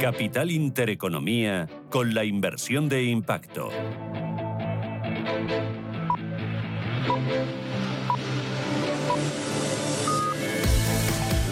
[0.00, 3.70] Capital Intereconomía con la inversión de impacto.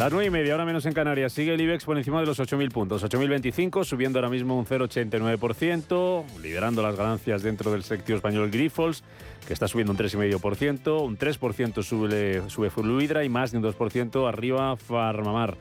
[0.01, 1.31] Las 9 y media, ahora menos en Canarias.
[1.35, 3.05] Sigue el IBEX por encima de los 8.000 puntos.
[3.05, 9.05] 8.025, subiendo ahora mismo un 0,89%, liderando las ganancias dentro del sector español Grifols,
[9.47, 11.05] que está subiendo un 3,5%.
[11.05, 15.59] Un 3% sube, sube Fluidra y más de un 2% arriba Farmamar.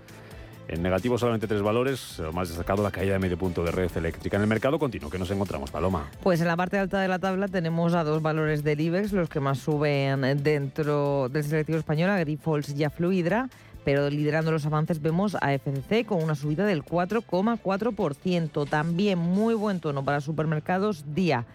[0.69, 3.89] En negativo solamente tres valores, lo más destacado la caída de medio punto de red
[3.97, 4.37] eléctrica.
[4.37, 6.11] En el mercado continuo, que nos encontramos, Paloma.
[6.21, 9.27] Pues en la parte alta de la tabla tenemos a dos valores del IBEX, los
[9.29, 13.49] que más suben dentro del selectivo español, a Grifols y a Fluidra
[13.83, 18.69] pero liderando los avances vemos a FCC con una subida del 4,4%.
[18.69, 21.45] También muy buen tono para supermercados Día.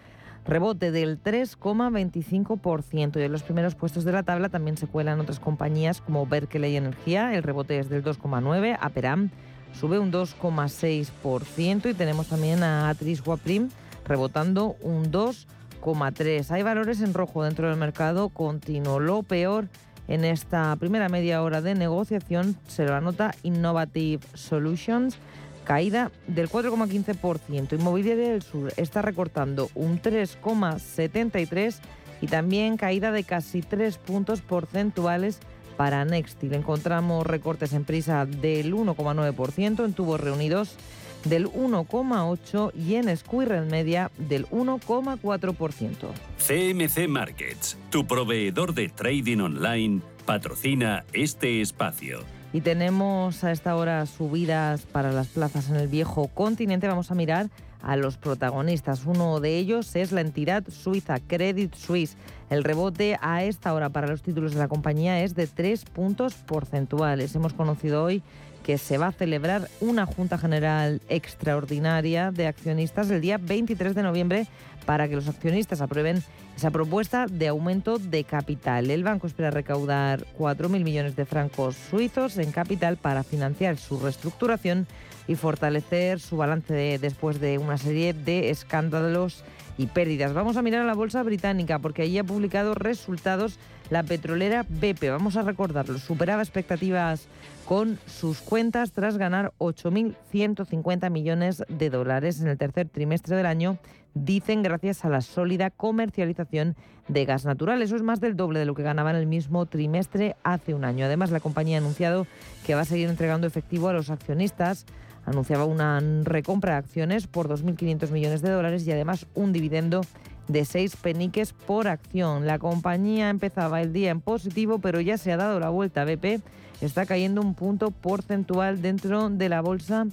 [0.45, 5.39] Rebote del 3,25% y en los primeros puestos de la tabla también se cuelan otras
[5.39, 9.31] compañías como Berkeley Energía, el rebote es del 2,9%, Aperam
[9.73, 13.69] sube un 2,6% y tenemos también a Atris Waprim
[14.05, 16.51] rebotando un 2,3%.
[16.51, 18.99] Hay valores en rojo dentro del mercado continuo.
[18.99, 19.67] Lo peor
[20.07, 25.17] en esta primera media hora de negociación se lo anota Innovative Solutions,
[25.63, 27.73] caída del 4,15%.
[27.73, 31.79] Inmobiliaria del Sur está recortando un 3,73%
[32.21, 35.39] y también caída de casi 3 puntos porcentuales
[35.75, 36.53] para Nextil.
[36.53, 40.77] Encontramos recortes en prisa del 1,9%, en tubos reunidos
[41.25, 46.07] del 1,8% y en Squirrel Media del 1,4%.
[46.37, 52.19] CMC Markets, tu proveedor de trading online, patrocina este espacio.
[52.53, 56.87] Y tenemos a esta hora subidas para las plazas en el viejo continente.
[56.87, 57.49] Vamos a mirar
[57.81, 59.05] a los protagonistas.
[59.05, 62.15] Uno de ellos es la entidad suiza Credit Suisse.
[62.49, 66.33] El rebote a esta hora para los títulos de la compañía es de 3 puntos
[66.35, 67.35] porcentuales.
[67.35, 68.23] Hemos conocido hoy
[68.65, 74.01] que se va a celebrar una Junta General extraordinaria de accionistas el día 23 de
[74.01, 74.47] noviembre
[74.87, 76.23] para que los accionistas aprueben
[76.57, 78.89] esa propuesta de aumento de capital.
[78.89, 84.87] El banco espera recaudar 4.000 millones de francos suizos en capital para financiar su reestructuración
[85.27, 89.43] y fortalecer su balance después de una serie de escándalos
[89.77, 90.33] y pérdidas.
[90.33, 93.59] Vamos a mirar a la bolsa británica porque allí ha publicado resultados
[93.89, 95.09] la petrolera BP.
[95.09, 97.27] Vamos a recordarlo, superaba expectativas
[97.65, 103.77] con sus cuentas tras ganar 8.150 millones de dólares en el tercer trimestre del año,
[104.13, 106.75] dicen gracias a la sólida comercialización
[107.07, 107.81] de gas natural.
[107.81, 110.85] Eso es más del doble de lo que ganaba en el mismo trimestre hace un
[110.85, 111.05] año.
[111.05, 112.27] Además, la compañía ha anunciado
[112.65, 114.85] que va a seguir entregando efectivo a los accionistas.
[115.25, 120.01] Anunciaba una recompra de acciones por 2.500 millones de dólares y además un dividendo
[120.47, 122.45] de 6 peniques por acción.
[122.45, 126.05] La compañía empezaba el día en positivo, pero ya se ha dado la vuelta.
[126.05, 126.41] BP
[126.81, 130.05] está cayendo un punto porcentual dentro de la bolsa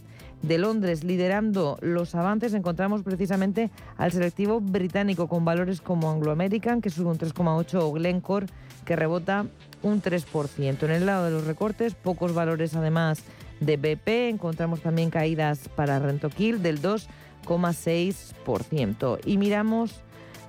[0.43, 1.05] de Londres.
[1.05, 7.11] Liderando los avances encontramos precisamente al selectivo británico con valores como Anglo American, que sube
[7.11, 8.47] un 3,8, o Glencore,
[8.85, 9.47] que rebota
[9.83, 10.83] un 3%.
[10.83, 13.23] En el lado de los recortes, pocos valores además
[13.65, 14.29] de BP.
[14.29, 19.19] Encontramos también caídas para Rentoquil del 2,6%.
[19.25, 19.97] Y miramos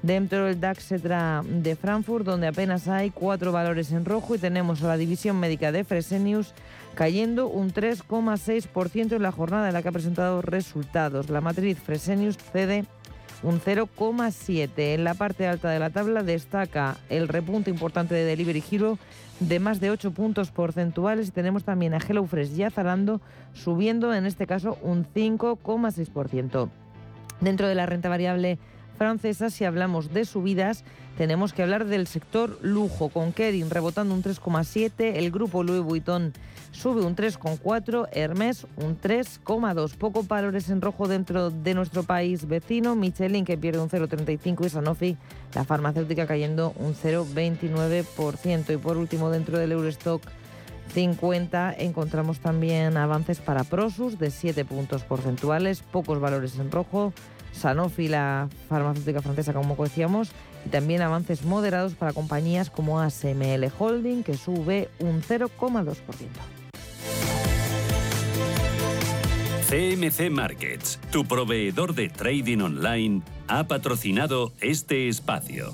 [0.01, 4.89] dentro del DAX de Frankfurt, donde apenas hay cuatro valores en rojo y tenemos a
[4.89, 6.53] la división médica de Fresenius
[6.93, 11.29] cayendo un 3,6% en la jornada en la que ha presentado resultados.
[11.29, 12.85] La matriz Fresenius cede
[13.41, 14.71] un 0,7.
[14.75, 18.97] En la parte alta de la tabla destaca el repunte importante de Delivery Hero
[19.39, 23.21] de más de 8 puntos porcentuales y tenemos también a HelloFresh y a Zalando
[23.53, 26.69] subiendo en este caso un 5,6%.
[27.41, 28.57] Dentro de la renta variable
[28.93, 29.49] francesa.
[29.49, 30.83] Si hablamos de subidas,
[31.17, 36.33] tenemos que hablar del sector lujo, con Kering rebotando un 3,7, el grupo Louis Vuitton
[36.71, 39.95] sube un 3,4, Hermès un 3,2.
[39.95, 44.69] Pocos valores en rojo dentro de nuestro país vecino, Michelin que pierde un 0,35 y
[44.69, 45.17] Sanofi,
[45.53, 48.73] la farmacéutica cayendo un 0,29%.
[48.73, 50.23] Y por último, dentro del Eurostock
[50.93, 57.13] 50 encontramos también avances para Prosus de 7 puntos porcentuales, pocos valores en rojo,
[57.53, 60.31] Sanofi, la farmacéutica francesa, como decíamos,
[60.65, 65.95] y también avances moderados para compañías como ASML Holding, que sube un 0,2%.
[69.69, 75.73] CMC Markets, tu proveedor de trading online, ha patrocinado este espacio.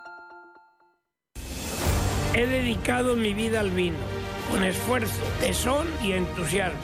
[2.33, 3.97] He dedicado mi vida al vino,
[4.49, 6.79] con esfuerzo, tesón y entusiasmo,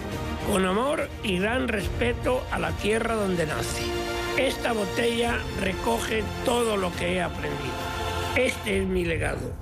[0.52, 3.84] con amor y gran respeto a la tierra donde nace.
[4.38, 7.74] Esta botella recoge todo lo que he aprendido.
[8.36, 9.54] Este es mi legado.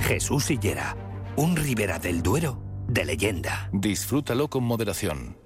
[0.00, 0.96] Jesús Higuera,
[1.36, 3.68] un Ribera del Duero de leyenda.
[3.72, 5.45] Disfrútalo con moderación.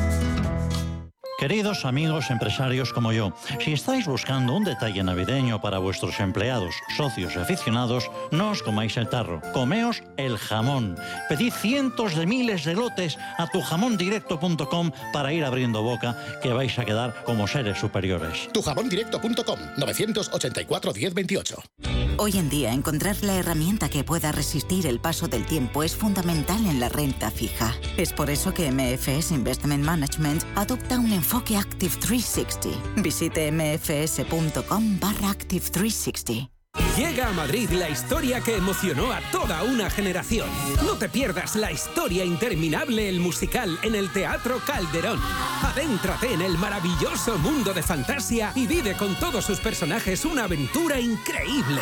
[1.41, 3.33] Queridos amigos empresarios como yo,
[3.65, 8.95] si estáis buscando un detalle navideño para vuestros empleados, socios y aficionados, no os comáis
[8.95, 10.95] el tarro, comeos el jamón.
[11.29, 16.85] Pedid cientos de miles de lotes a tujamondirecto.com para ir abriendo boca, que vais a
[16.85, 18.47] quedar como seres superiores.
[18.53, 21.55] Tujamondirecto.com 984 1028.
[22.17, 26.67] Hoy en día encontrar la herramienta que pueda resistir el paso del tiempo es fundamental
[26.67, 27.73] en la renta fija.
[27.97, 33.01] Es por eso que MFS Investment Management adopta un enfoque Active 360.
[33.01, 36.49] Visite mfs.com barra Active 360.
[36.97, 40.47] Llega a Madrid la historia que emocionó a toda una generación.
[40.85, 45.19] No te pierdas la historia interminable, el musical, en el Teatro Calderón.
[45.63, 50.99] Adéntrate en el maravilloso mundo de fantasía y vive con todos sus personajes una aventura
[50.99, 51.81] increíble.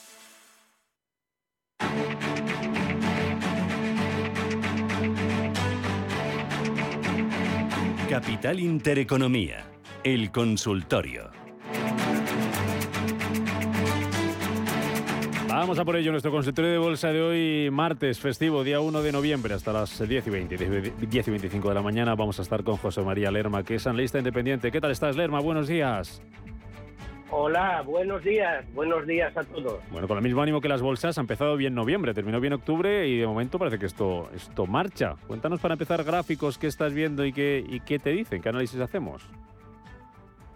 [8.11, 9.63] Capital Intereconomía,
[10.03, 11.31] el consultorio.
[15.47, 19.13] Vamos a por ello, nuestro consultorio de bolsa de hoy, martes festivo, día 1 de
[19.13, 20.57] noviembre, hasta las 10 y 20,
[21.07, 22.13] 10 y 25 de la mañana.
[22.15, 24.73] Vamos a estar con José María Lerma, que es analista independiente.
[24.73, 25.39] ¿Qué tal estás, Lerma?
[25.39, 26.21] Buenos días.
[27.33, 29.79] Hola, buenos días, buenos días a todos.
[29.89, 33.07] Bueno, con el mismo ánimo que las bolsas, ha empezado bien noviembre, terminó bien octubre
[33.07, 35.15] y de momento parece que esto, esto marcha.
[35.27, 38.81] Cuéntanos para empezar gráficos, qué estás viendo y qué, y qué te dicen, qué análisis
[38.81, 39.25] hacemos.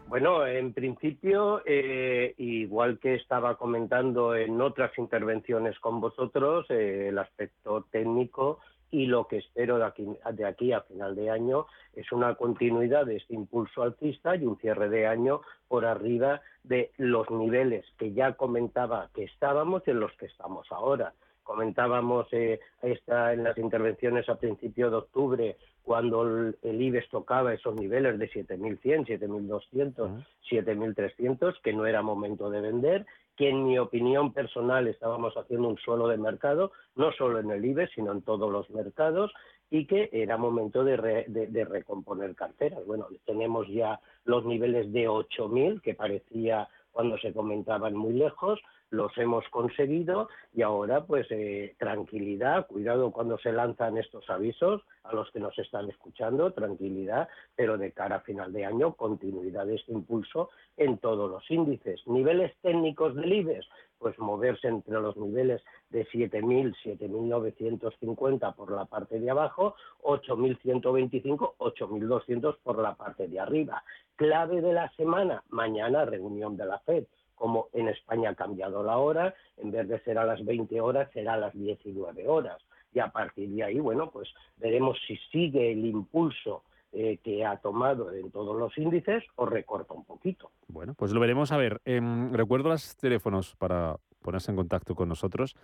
[0.08, 7.18] Bueno, en principio, eh, igual que estaba comentando en otras intervenciones con vosotros, eh, el
[7.18, 8.60] aspecto técnico
[8.92, 11.66] y lo que espero de aquí, de aquí a final de año
[11.96, 16.92] es una continuidad de este impulso alcista y un cierre de año por arriba de
[16.98, 21.14] los niveles que ya comentaba que estábamos y en los que estamos ahora.
[21.44, 27.54] Comentábamos eh, esta, en las intervenciones a principio de octubre cuando el, el IBEX tocaba
[27.54, 33.06] esos niveles de 7.100, 7.200, 7.300, que no era momento de vender,
[33.36, 37.66] que en mi opinión personal estábamos haciendo un suelo de mercado, no solo en el
[37.66, 39.34] IBEX, sino en todos los mercados,
[39.70, 42.86] y que era momento de- de recomponer carteras.
[42.86, 48.60] Bueno, tenemos ya los niveles de 8.000, que parecía cuando se comentaban muy lejos,
[48.90, 55.14] los hemos conseguido y ahora pues eh, tranquilidad, cuidado cuando se lanzan estos avisos a
[55.14, 59.76] los que nos están escuchando, tranquilidad, pero de cara a final de año continuidad de
[59.76, 62.02] este impulso en todos los índices.
[62.08, 63.68] Niveles técnicos del IBEX,
[63.98, 72.58] pues moverse entre los niveles de 7.000, 7.950 por la parte de abajo, 8.125, 8.200
[72.64, 73.84] por la parte de arriba.
[74.16, 77.06] Clave de la semana, mañana reunión de la FED.
[77.36, 81.10] Como en España ha cambiado la hora, en vez de ser a las 20 horas,
[81.14, 82.62] será a las 19 horas.
[82.94, 86.64] Y a partir de ahí, bueno, pues veremos si sigue el impulso
[86.98, 90.52] eh, que ha tomado en todos los índices o recorta un poquito.
[90.70, 91.52] Bueno, pues lo veremos.
[91.52, 95.58] A ver, em, recuerdo los teléfonos para ponerse en contacto con nosotros.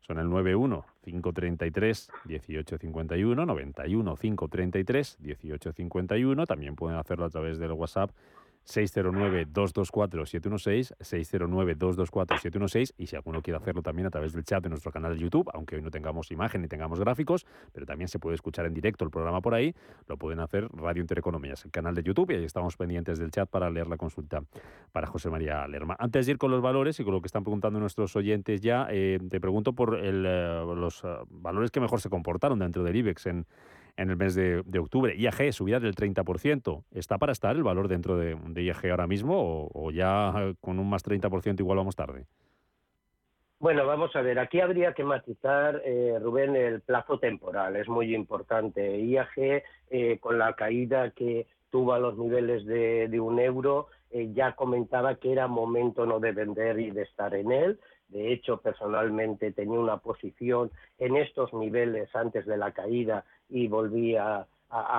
[0.00, 6.46] Son el 91 533 1851, 91 533 1851.
[6.46, 8.10] También pueden hacerlo a través del WhatsApp
[8.68, 15.14] 609-224-716, 609-224-716 y si alguno quiere hacerlo también a través del chat de nuestro canal
[15.14, 18.66] de YouTube, aunque hoy no tengamos imagen ni tengamos gráficos, pero también se puede escuchar
[18.66, 19.74] en directo el programa por ahí,
[20.06, 23.48] lo pueden hacer Radio Intereconomías, el canal de YouTube y ahí estamos pendientes del chat
[23.48, 24.42] para leer la consulta
[24.92, 25.96] para José María Lerma.
[25.98, 28.86] Antes de ir con los valores y con lo que están preguntando nuestros oyentes ya,
[28.90, 32.96] eh, te pregunto por el, eh, los eh, valores que mejor se comportaron dentro del
[32.96, 33.46] IBEX en
[33.98, 35.14] en el mes de, octubre.
[35.16, 36.84] IAG, subida del 30%.
[36.92, 41.04] ¿Está para estar el valor dentro de, IAG ahora mismo o, ya con un más
[41.04, 42.26] 30% igual vamos tarde?
[43.60, 48.14] Bueno, vamos a ver, aquí habría que matizar, eh, Rubén, el plazo temporal, es muy
[48.14, 49.00] importante.
[49.00, 54.30] IAG, eh, con la caída que tuvo a los niveles de, de un euro, eh,
[54.32, 57.80] ya comentaba que era momento no de vender y de estar en él.
[58.08, 64.16] De hecho, personalmente tenía una posición en estos niveles antes de la caída y volví
[64.16, 64.46] a,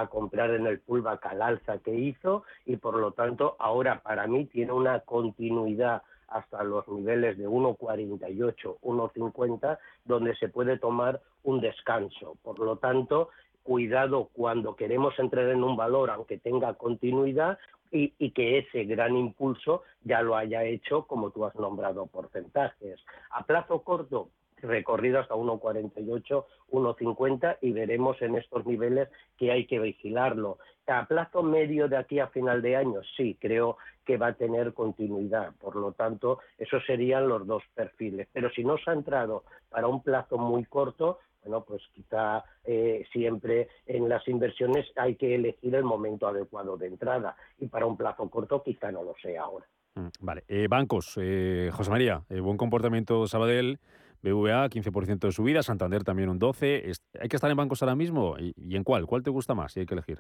[0.10, 4.46] comprar en el pullback al alza que hizo y por lo tanto ahora para mí
[4.46, 12.36] tiene una continuidad hasta los niveles de 1,48, 1,50, donde se puede tomar un descanso.
[12.42, 13.30] Por lo tanto,
[13.62, 17.60] cuidado cuando queremos entrar en un valor, aunque tenga continuidad,
[17.92, 23.00] y, y que ese gran impulso ya lo haya hecho, como tú has nombrado, porcentajes.
[23.32, 24.30] A plazo corto,
[24.62, 30.58] recorrido hasta 1,48, 1,50 y veremos en estos niveles que hay que vigilarlo.
[30.88, 34.74] A plazo medio de aquí a final de año, sí, creo que va a tener
[34.74, 35.54] continuidad.
[35.60, 38.28] Por lo tanto, esos serían los dos perfiles.
[38.34, 43.06] Pero si no se ha entrado para un plazo muy corto, bueno, pues quizá eh,
[43.12, 47.98] siempre en las inversiones hay que elegir el momento adecuado de entrada y para un
[47.98, 49.66] plazo corto quizá no lo sea ahora.
[49.96, 53.80] Mm, Vale, Eh, bancos, eh, José María, eh, buen comportamiento Sabadell,
[54.22, 56.90] BVA 15% de subida, Santander también un 12%.
[56.90, 58.36] Es- ¿Hay que estar en bancos ahora mismo?
[58.38, 59.06] ¿Y, y en cuál?
[59.08, 60.20] ¿Cuál te gusta más si hay que elegir?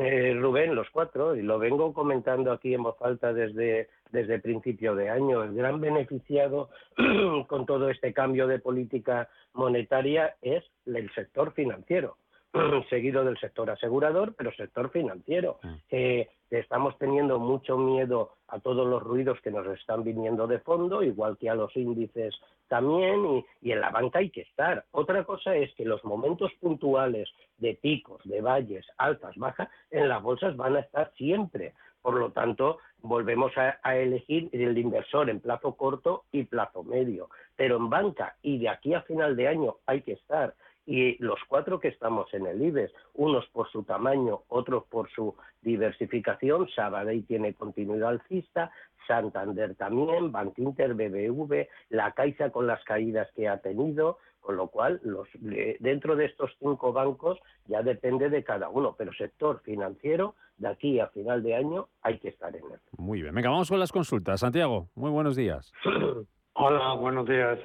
[0.00, 4.94] Eh, Rubén, los cuatro, y lo vengo comentando aquí en voz alta desde, desde principio
[4.94, 5.42] de año.
[5.42, 6.70] El gran beneficiado
[7.48, 12.16] con todo este cambio de política monetaria es el sector financiero,
[12.90, 15.58] seguido del sector asegurador, pero sector financiero.
[15.90, 21.02] Eh, estamos teniendo mucho miedo a todos los ruidos que nos están viniendo de fondo,
[21.02, 22.34] igual que a los índices
[22.68, 24.84] también, y, y en la banca hay que estar.
[24.92, 27.28] Otra cosa es que los momentos puntuales
[27.58, 31.74] de picos, de valles, altas, bajas, en las bolsas van a estar siempre.
[32.00, 37.28] Por lo tanto, volvemos a, a elegir el inversor en plazo corto y plazo medio.
[37.56, 40.54] Pero en banca y de aquí a final de año hay que estar.
[40.90, 45.34] Y los cuatro que estamos en el IBEX, unos por su tamaño, otros por su
[45.60, 48.70] diversificación, Sabadell tiene continuidad alcista,
[49.06, 54.98] Santander también, Bankinter, BBV, la Caixa con las caídas que ha tenido, con lo cual
[55.04, 60.34] los, de- dentro de estos cinco bancos ya depende de cada uno, pero sector financiero
[60.56, 62.80] de aquí a final de año hay que estar en él.
[62.96, 64.40] Muy bien, venga, vamos con las consultas.
[64.40, 65.70] Santiago, muy buenos días.
[66.54, 67.58] Hola, buenos días.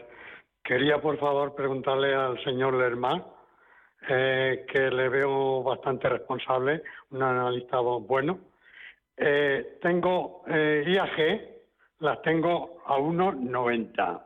[0.63, 3.21] Quería, por favor, preguntarle al señor Lerma,
[4.07, 8.39] eh, que le veo bastante responsable, un analista bueno.
[9.17, 11.41] Eh, tengo eh, IAG,
[11.99, 14.23] las tengo a 1,90.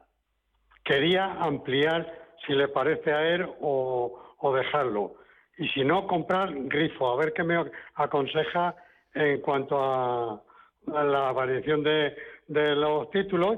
[0.83, 2.05] Quería ampliar,
[2.45, 5.15] si le parece a él, o, o dejarlo.
[5.57, 7.65] Y si no, comprar grifo, a ver qué me
[7.95, 8.75] aconseja
[9.15, 10.39] en cuanto a,
[10.85, 12.15] la variación de,
[12.47, 13.57] de los títulos.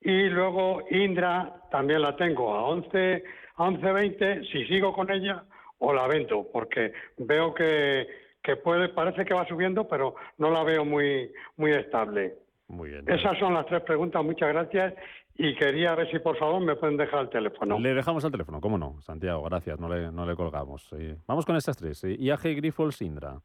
[0.00, 3.24] Y luego Indra también la tengo a 11,
[3.56, 5.44] a 11.20, si sigo con ella
[5.78, 8.06] o la vendo, porque veo que,
[8.42, 12.34] que puede, parece que va subiendo, pero no la veo muy, muy estable.
[12.68, 13.04] Muy bien.
[13.08, 14.94] Esas son las tres preguntas, muchas gracias.
[15.38, 17.78] Y quería ver si por favor me pueden dejar el teléfono.
[17.78, 20.88] Le dejamos el teléfono, cómo no, Santiago, gracias, no le, no le colgamos.
[21.26, 22.02] vamos con estas tres.
[22.04, 23.38] IAG, Grifols, Indra.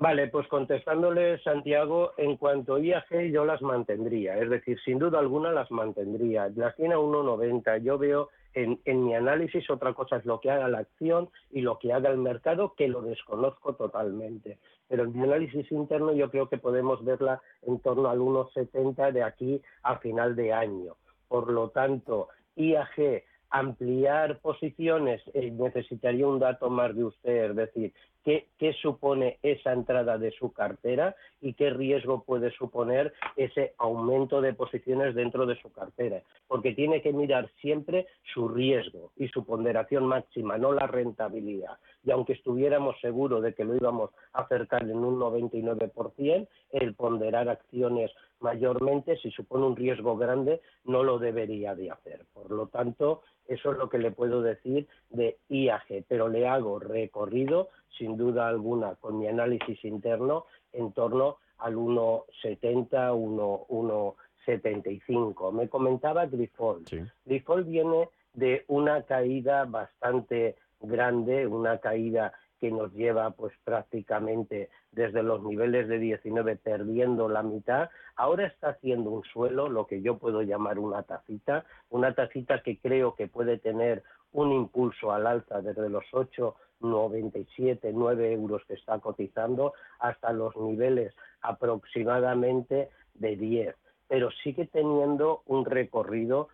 [0.00, 5.18] Vale, pues contestándole, Santiago, en cuanto a IAG yo las mantendría, es decir, sin duda
[5.18, 6.48] alguna las mantendría.
[6.54, 7.82] Las tiene a 1,90.
[7.82, 11.62] Yo veo en, en, mi análisis otra cosa es lo que haga la acción y
[11.62, 14.58] lo que haga el mercado, que lo desconozco totalmente.
[14.86, 19.24] Pero en mi análisis interno yo creo que podemos verla en torno al 1,70 de
[19.24, 20.94] aquí a final de año.
[21.26, 27.92] Por lo tanto, IAG ampliar posiciones eh, necesitaría un dato más de usted, es decir,
[28.24, 34.40] ¿qué, ¿qué, supone esa entrada de su cartera y qué riesgo puede suponer ese aumento
[34.40, 36.22] de posiciones dentro de su cartera.
[36.46, 41.78] Porque tiene que mirar siempre su riesgo y su ponderación máxima, no la rentabilidad.
[42.04, 47.48] Y aunque estuviéramos seguros de que lo íbamos a acercar en un 99%, el ponderar
[47.48, 48.10] acciones
[48.40, 52.24] mayormente, si supone un riesgo grande, no lo debería de hacer.
[52.32, 56.78] Por lo tanto, eso es lo que le puedo decir de IAG, pero le hago
[56.78, 65.52] recorrido, sin duda alguna, con mi análisis interno, en torno al 1,70, 1,75.
[65.52, 66.84] Me comentaba Grifol.
[66.86, 67.00] Sí.
[67.24, 75.22] Grifol viene de una caída bastante grande, una caída que nos lleva pues prácticamente desde
[75.22, 80.18] los niveles de 19 perdiendo la mitad, ahora está haciendo un suelo, lo que yo
[80.18, 84.02] puedo llamar una tacita, una tacita que creo que puede tener
[84.32, 91.14] un impulso al alza desde los 8,97, 9 euros que está cotizando hasta los niveles
[91.40, 93.74] aproximadamente de 10,
[94.06, 96.48] pero sigue teniendo un recorrido,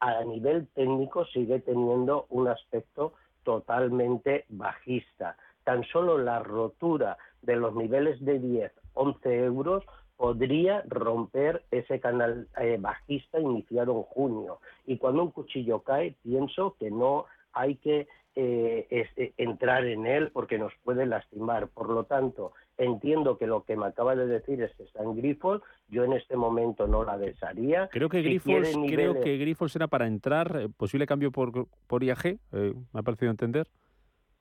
[0.00, 3.12] a nivel técnico sigue teniendo un aspecto
[3.48, 5.34] totalmente bajista.
[5.64, 9.84] Tan solo la rotura de los niveles de 10, 11 euros
[10.18, 14.58] podría romper ese canal eh, bajista iniciado en junio.
[14.84, 17.24] Y cuando un cuchillo cae, pienso que no
[17.54, 18.06] hay que
[18.40, 18.86] eh,
[19.16, 21.66] eh, entrar en él porque nos puede lastimar.
[21.66, 25.16] Por lo tanto, entiendo que lo que me acaba de decir es que está en
[25.16, 25.60] Grifols.
[25.88, 27.88] Yo en este momento no la desharía.
[27.88, 33.00] Creo que Grifols, creo que Grifols era para entrar, posible cambio por, por IAG, me
[33.00, 33.66] ha parecido entender.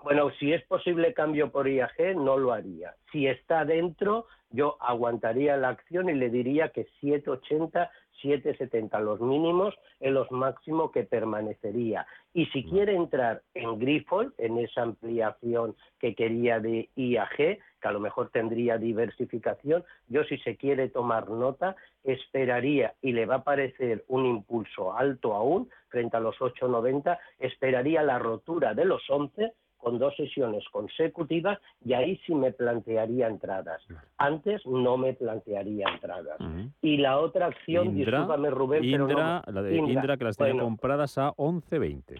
[0.03, 2.95] Bueno, si es posible cambio por IAG, no lo haría.
[3.11, 7.89] Si está dentro, yo aguantaría la acción y le diría que 780
[8.23, 12.07] 7,70 los mínimos en los máximos que permanecería.
[12.33, 17.91] Y si quiere entrar en Grifold, en esa ampliación que quería de IAG, que a
[17.91, 23.43] lo mejor tendría diversificación, yo si se quiere tomar nota, esperaría y le va a
[23.43, 29.53] parecer un impulso alto aún frente a los 8,90, esperaría la rotura de los 11
[29.77, 33.81] con dos sesiones consecutivas y ahí sí me plantearía entradas.
[34.17, 36.37] Antes no me plantearía entradas.
[36.81, 40.61] Y la otra acción, discúlpame Rubén, Indra, pero no, la de Indra, que las tenía
[40.61, 42.15] compradas a 11.20.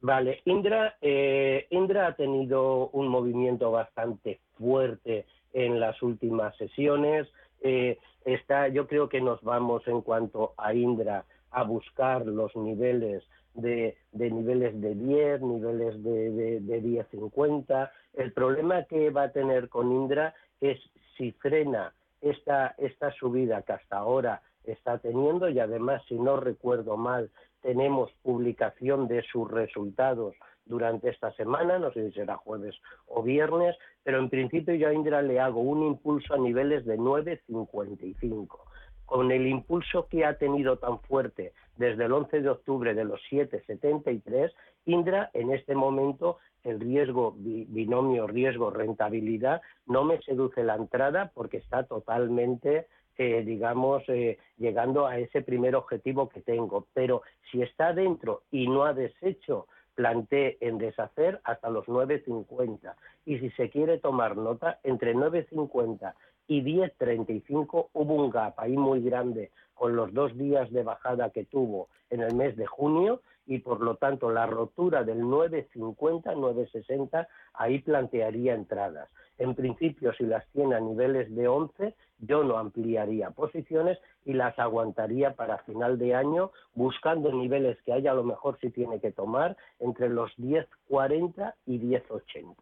[0.00, 7.28] Vale, Indra, eh, Indra ha tenido un movimiento bastante fuerte en las últimas sesiones.
[7.60, 13.22] Eh, está, yo creo que nos vamos en cuanto a Indra a buscar los niveles
[13.54, 17.90] de, niveles de 10, niveles de, de, de 10-50.
[18.14, 20.78] El problema que va a tener con Indra es
[21.16, 26.96] si frena esta, esta subida que hasta ahora está teniendo y además, si no recuerdo
[26.96, 27.30] mal,
[27.62, 30.34] tenemos publicación de sus resultados
[30.64, 32.76] durante esta semana, no sé si será jueves
[33.06, 36.98] o viernes, pero en principio yo a Indra le hago un impulso a niveles de
[36.98, 38.58] 9.55
[39.06, 43.20] con el impulso que ha tenido tan fuerte desde el 11 de octubre de los
[43.30, 44.52] 7,73,
[44.84, 51.84] Indra en este momento el riesgo, binomio riesgo-rentabilidad, no me seduce la entrada porque está
[51.84, 52.86] totalmente,
[53.18, 56.86] eh, digamos, eh, llegando a ese primer objetivo que tengo.
[56.94, 62.94] Pero si está dentro y no ha deshecho, planteé en deshacer hasta los 9.50.
[63.26, 66.14] Y si se quiere tomar nota, entre 9.50
[66.48, 71.44] y 10.35 hubo un gap ahí muy grande con los dos días de bajada que
[71.44, 75.96] tuvo en el mes de junio y por lo tanto la rotura del 9.50,
[76.34, 79.08] 9.60, ahí plantearía entradas.
[79.38, 84.56] En principio, si las tiene a niveles de 11, yo no ampliaría posiciones y las
[84.58, 89.10] aguantaría para final de año buscando niveles que haya a lo mejor si tiene que
[89.10, 92.54] tomar entre los 10.40 y 10.80.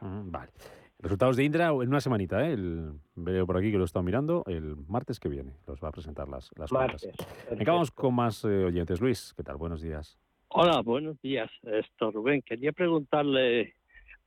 [0.00, 0.52] vale.
[1.00, 2.54] Resultados de Indra en una semanita, ¿eh?
[2.54, 5.88] El, veo por aquí que lo he estado mirando, el martes que viene los va
[5.88, 7.08] a presentar las, las martes.
[7.50, 9.00] Venga, con más eh, oyentes.
[9.00, 9.56] Luis, ¿qué tal?
[9.56, 10.18] Buenos días.
[10.48, 11.50] Hola, buenos días.
[11.62, 13.74] Esto, Rubén, quería preguntarle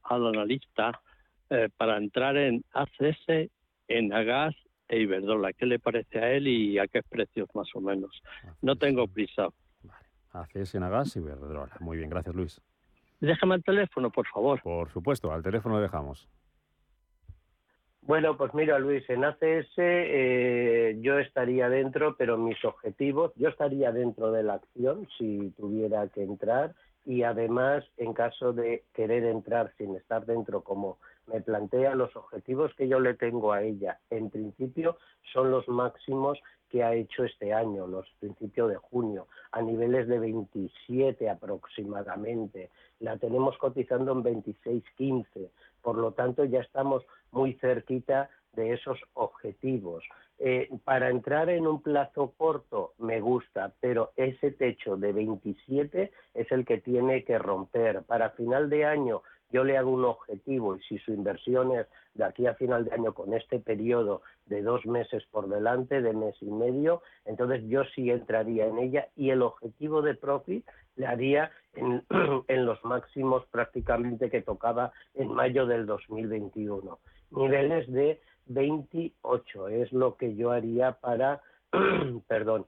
[0.03, 1.01] al analista
[1.49, 3.49] eh, para entrar en ACS,
[3.89, 4.55] en Agas
[4.87, 5.51] e Iberdrola.
[5.51, 8.23] ¿Qué le parece a él y a qué precios más o menos?
[8.61, 9.49] No tengo prisa.
[9.83, 10.05] Vale.
[10.31, 11.75] ACS, en Agas y Iberdrola.
[11.81, 12.61] Muy bien, gracias Luis.
[13.19, 14.61] Déjame el teléfono, por favor.
[14.61, 16.29] Por supuesto, al teléfono lo dejamos.
[18.03, 23.91] Bueno, pues mira, Luis, en ACS eh, yo estaría dentro, pero mis objetivos, yo estaría
[23.91, 26.73] dentro de la acción si tuviera que entrar
[27.05, 30.97] y además, en caso de querer entrar sin estar dentro, como
[31.27, 34.97] me plantea, los objetivos que yo le tengo a ella, en principio,
[35.31, 36.39] son los máximos
[36.69, 42.69] que ha hecho este año, los principios de junio, a niveles de 27 aproximadamente.
[42.99, 45.49] La tenemos cotizando en 26.15
[45.81, 50.03] por lo tanto, ya estamos muy cerquita de esos objetivos.
[50.43, 56.51] Eh, para entrar en un plazo corto me gusta, pero ese techo de 27 es
[56.51, 58.01] el que tiene que romper.
[58.03, 59.21] Para final de año
[59.51, 62.93] yo le hago un objetivo y si su inversión es de aquí a final de
[62.93, 67.83] año con este periodo de dos meses por delante, de mes y medio, entonces yo
[67.93, 70.65] sí entraría en ella y el objetivo de profit
[70.95, 72.03] le haría en,
[72.47, 76.97] en los máximos prácticamente que tocaba en mayo del 2021.
[77.31, 81.41] Niveles de 28 es lo que yo haría para,
[82.27, 82.65] perdón,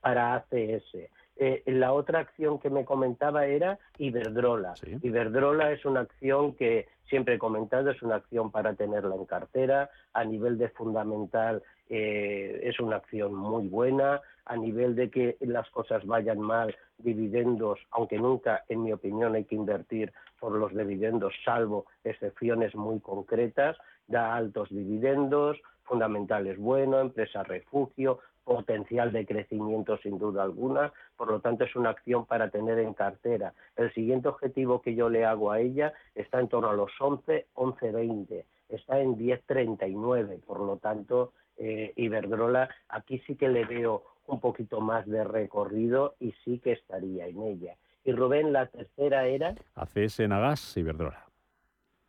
[0.00, 0.96] para ACS.
[1.42, 4.74] Eh, la otra acción que me comentaba era Iberdrola.
[5.02, 9.90] Iberdrola es una acción que siempre he comentado, es una acción para tenerla en cartera.
[10.12, 14.20] A nivel de fundamental eh, es una acción muy buena.
[14.44, 19.44] A nivel de que las cosas vayan mal, dividendos, aunque nunca, en mi opinión, hay
[19.44, 23.76] que invertir por los dividendos, salvo excepciones muy concretas,
[24.10, 31.28] da altos dividendos, fundamental es bueno, empresa refugio, potencial de crecimiento sin duda alguna, por
[31.28, 33.54] lo tanto es una acción para tener en cartera.
[33.76, 37.46] El siguiente objetivo que yo le hago a ella está en torno a los 11,
[37.54, 44.02] 11, 20, está en 10.39, por lo tanto eh, Iberdrola aquí sí que le veo
[44.26, 47.76] un poquito más de recorrido y sí que estaría en ella.
[48.04, 49.54] Y Rubén, la tercera era...
[49.74, 51.29] ACS en Agas, Iberdrola.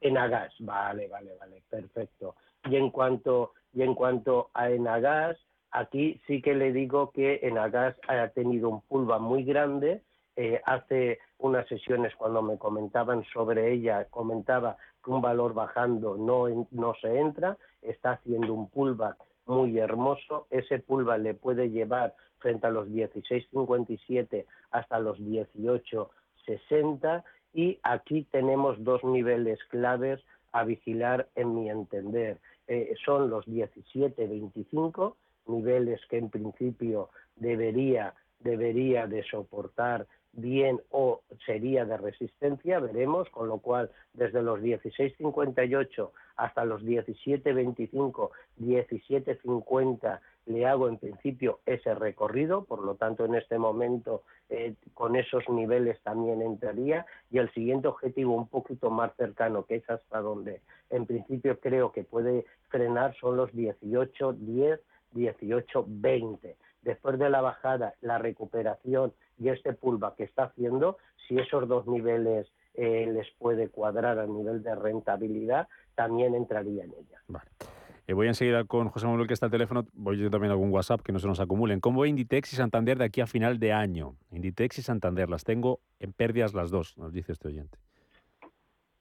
[0.01, 2.35] En Agas, vale, vale, vale, perfecto.
[2.65, 5.37] Y en cuanto, y en cuanto a Enagas,
[5.71, 10.01] Aquí sí que le digo que en Agas ha tenido un pulva muy grande.
[10.35, 16.47] Eh, hace unas sesiones cuando me comentaban sobre ella, comentaba que un valor bajando no,
[16.71, 20.47] no se entra, está haciendo un pulva muy hermoso.
[20.49, 27.23] Ese pulva le puede llevar frente a los 16.57 hasta los 18.60
[27.53, 30.21] y aquí tenemos dos niveles claves
[30.51, 32.37] a vigilar en mi entender.
[32.67, 35.15] Eh, son los 17.25
[35.47, 43.49] niveles que en principio debería, debería de soportar bien o sería de resistencia, veremos, con
[43.49, 48.29] lo cual desde los 16.58 hasta los 17.25,
[48.59, 55.15] 17.50 le hago en principio ese recorrido, por lo tanto en este momento eh, con
[55.15, 60.19] esos niveles también entraría y el siguiente objetivo un poquito más cercano, que es hasta
[60.19, 64.79] donde en principio creo que puede frenar, son los 18.10
[65.13, 66.55] 18-20.
[66.81, 71.87] Después de la bajada, la recuperación y este pulva que está haciendo, si esos dos
[71.87, 77.21] niveles eh, les puede cuadrar a nivel de rentabilidad, también entraría en ella.
[78.11, 79.85] Eh, voy enseguida con José Manuel, que está al teléfono.
[79.93, 81.79] Voy yo también algún WhatsApp que no se nos acumulen.
[81.79, 84.17] ¿Cómo ve Inditex y Santander de aquí a final de año?
[84.31, 87.77] Inditex y Santander, las tengo en pérdidas las dos, nos dice este oyente.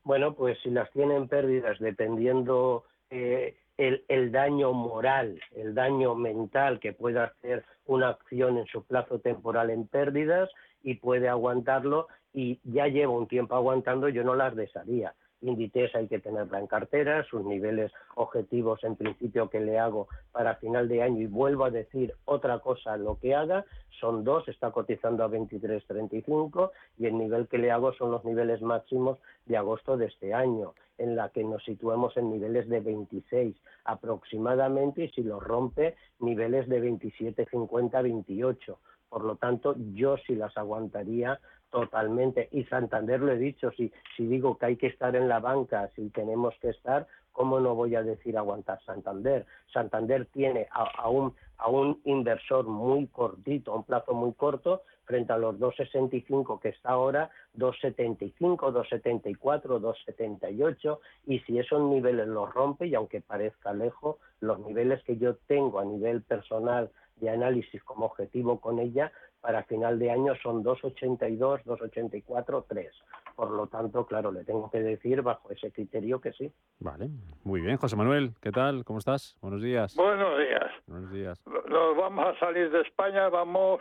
[0.05, 6.93] Bueno, pues si las tienen pérdidas, dependiendo eh, el, daño moral, el daño mental que
[6.93, 10.51] pueda hacer una acción en su plazo temporal en pérdidas
[10.85, 15.17] y puede aguantarlo y ya lleva un tiempo aguantando, yo no las desharía.
[15.43, 20.57] Inditex hay que tenerla en cartera, sus niveles objetivos en principio que le hago para
[20.57, 23.65] final de año y vuelvo a decir otra cosa lo que haga,
[24.01, 28.63] son dos, está cotizando a 23.35 y el nivel que le hago son los niveles
[28.63, 33.57] máximos de agosto de este año, en la que nos situemos en niveles de 26
[33.85, 38.79] aproximadamente y si lo rompe niveles de 27.50, 28.
[39.09, 41.41] Por lo tanto, yo sí las aguantaría
[41.71, 42.49] Totalmente.
[42.51, 45.89] Y Santander lo he dicho, si, si digo que hay que estar en la banca,
[45.95, 49.47] si tenemos que estar, ¿cómo no voy a decir aguantar Santander?
[49.73, 55.33] Santander tiene a, un, a un inversor muy cortito, a un plazo muy corto, frente
[55.33, 62.87] a los 2,65 que está ahora, 2,75, 2,74, 2,78, y si esos niveles los rompe,
[62.87, 66.91] y aunque parezca lejos, los niveles que yo tengo a nivel personal
[67.21, 72.93] de análisis como objetivo con ella para final de año son 2,82, 2,84, 3.
[73.35, 76.53] Por lo tanto, claro, le tengo que decir bajo ese criterio que sí.
[76.79, 77.09] Vale,
[77.45, 77.77] muy bien.
[77.79, 78.85] José Manuel, ¿qué tal?
[78.85, 79.37] ¿Cómo estás?
[79.41, 79.95] Buenos días.
[79.97, 80.71] Buenos días.
[80.87, 81.43] Buenos días.
[81.47, 83.81] Nos vamos a salir de España, vamos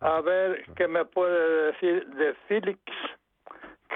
[0.00, 2.92] a ver qué me puede decir de Philips,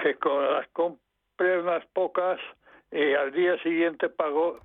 [0.01, 2.39] que con las compré unas pocas
[2.91, 4.59] y al día siguiente pagó,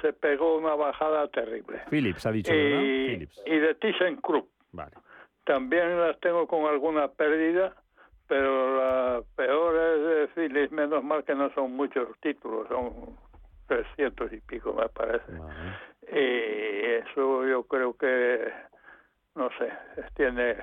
[0.00, 1.80] se pegó una bajada terrible.
[1.90, 2.80] Philips ha dicho, y, ¿verdad?
[2.80, 3.42] Philips.
[3.46, 4.48] y de ThyssenKrupp.
[4.72, 4.92] Vale.
[5.46, 7.72] También las tengo con alguna pérdida,
[8.26, 13.16] pero la peor es de Philips, menos mal que no son muchos títulos, son
[13.68, 15.32] 300 y pico me parece.
[16.12, 18.52] Y eso yo creo que,
[19.36, 19.70] no sé,
[20.16, 20.56] tiene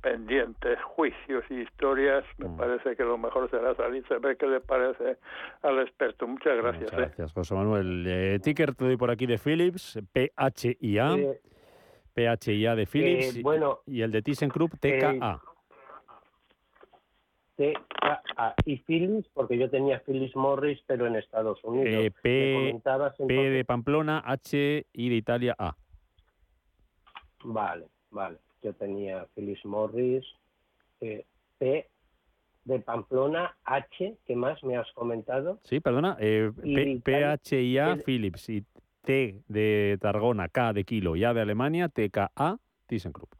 [0.00, 4.60] pendientes juicios y historias, me parece que lo mejor será salir, a ver qué le
[4.60, 5.18] parece
[5.60, 6.26] al experto.
[6.26, 6.84] Muchas gracias.
[6.84, 7.02] Muchas ¿eh?
[7.02, 8.06] gracias, José Manuel.
[8.08, 11.16] Eh, ticker te doy por aquí de Philips, PHIA.
[11.16, 11.40] Eh,
[12.28, 13.36] PHIA de Philips.
[13.36, 15.40] y- bueno, y el de ThyssenKrupp, TKA.
[17.56, 21.88] TKA y Philips, porque yo tenía Philips Morris, pero en Estados Unidos.
[21.92, 22.74] Eh, P,
[23.26, 25.76] P de Pamplona, H y de Italia, A.
[27.44, 28.38] Vale, vale.
[28.62, 30.24] Yo tenía Philips Morris,
[31.00, 31.24] eh,
[31.58, 31.88] P
[32.64, 35.58] de Pamplona, H, ¿qué más me has comentado?
[35.64, 36.16] Sí, perdona.
[36.20, 36.50] eh,
[37.02, 38.48] PHIA, Philips.
[38.48, 38.64] Y
[39.02, 43.32] T de Tarragona, K de Kilo y A de Alemania, TKA, ThyssenKrupp.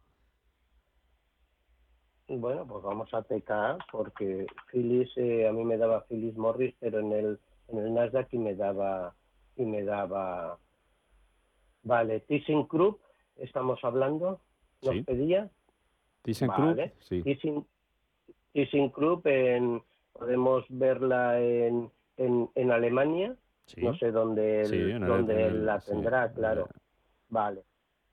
[2.29, 7.01] Bueno, pues vamos a TKA, porque Philips, eh, a mí me daba Philips Morris, pero
[7.01, 9.15] en el, en el Nasdaq y me daba,
[9.57, 10.59] y me daba,
[11.83, 13.01] vale, ThyssenKrupp,
[13.37, 14.41] estamos hablando,
[14.83, 15.03] nos Sí.
[15.03, 15.51] pedía,
[16.23, 16.95] ThyssenKrupp, Vale.
[17.01, 17.23] sí.
[17.23, 17.67] Thyssen-
[18.53, 19.83] ThyssenKrupp, en,
[20.13, 23.37] podemos verla en, en, en Alemania,
[23.75, 23.83] Sí.
[23.83, 26.69] no sé dónde, Sí, el- dónde él la tendrá, en claro.
[27.29, 27.63] Vale.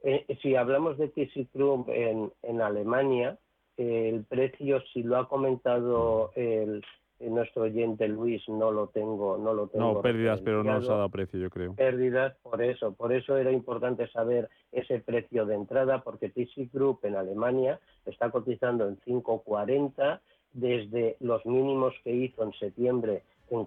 [0.04, 3.38] Eh, si hablamos de ThyssenKrupp en, en Alemania,
[3.78, 6.84] eh, el precio, si lo ha comentado el,
[7.20, 9.94] el nuestro oyente Luis, no lo tengo, no lo tengo.
[9.96, 11.74] No, pérdidas, pero no nos ha dado precio, yo creo.
[11.74, 17.16] pérdidas, por eso, por eso era importante saber ese precio de entrada, porque ThyssenKrupp en
[17.16, 20.20] Alemania está cotizando en 5.40
[20.54, 23.66] desde los mínimos que hizo en septiembre en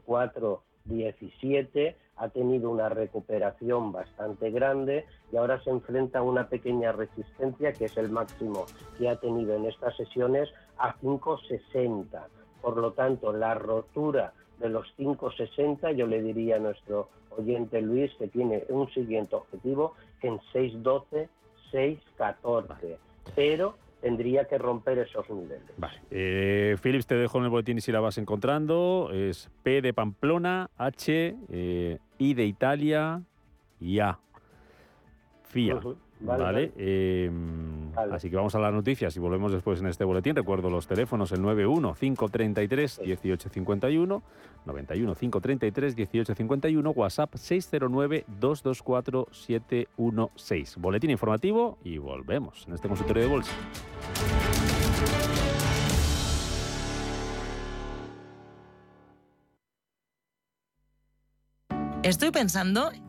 [0.89, 7.73] 4.17, ha tenido una recuperación bastante grande y ahora se enfrenta a una pequeña resistencia
[7.73, 8.67] que es el máximo
[8.99, 12.27] que ha tenido en estas sesiones a 5.60.
[12.61, 18.13] Por lo tanto, la rotura de los 5.60, yo le diría a nuestro oyente Luis
[18.19, 21.29] que tiene un siguiente objetivo en 6.12,
[21.73, 22.99] 6.14,
[23.35, 25.63] pero tendría que romper esos niveles.
[26.11, 29.11] Eh, Philips, te dejo en el boletín y si la vas encontrando.
[29.13, 33.23] Es P de Pamplona, H, eh, I de Italia
[33.81, 34.19] y A.
[35.45, 35.81] FIA.
[36.23, 36.43] Vale.
[36.45, 37.31] vale, eh,
[37.97, 40.37] Así que vamos a las noticias y volvemos después en este boletín.
[40.37, 44.23] Recuerdo los teléfonos: el 91 533 1851,
[44.65, 50.77] 91 533 1851, WhatsApp 609 224 716.
[50.79, 53.53] Boletín informativo y volvemos en este consultorio de bolsa.
[62.03, 62.93] Estoy pensando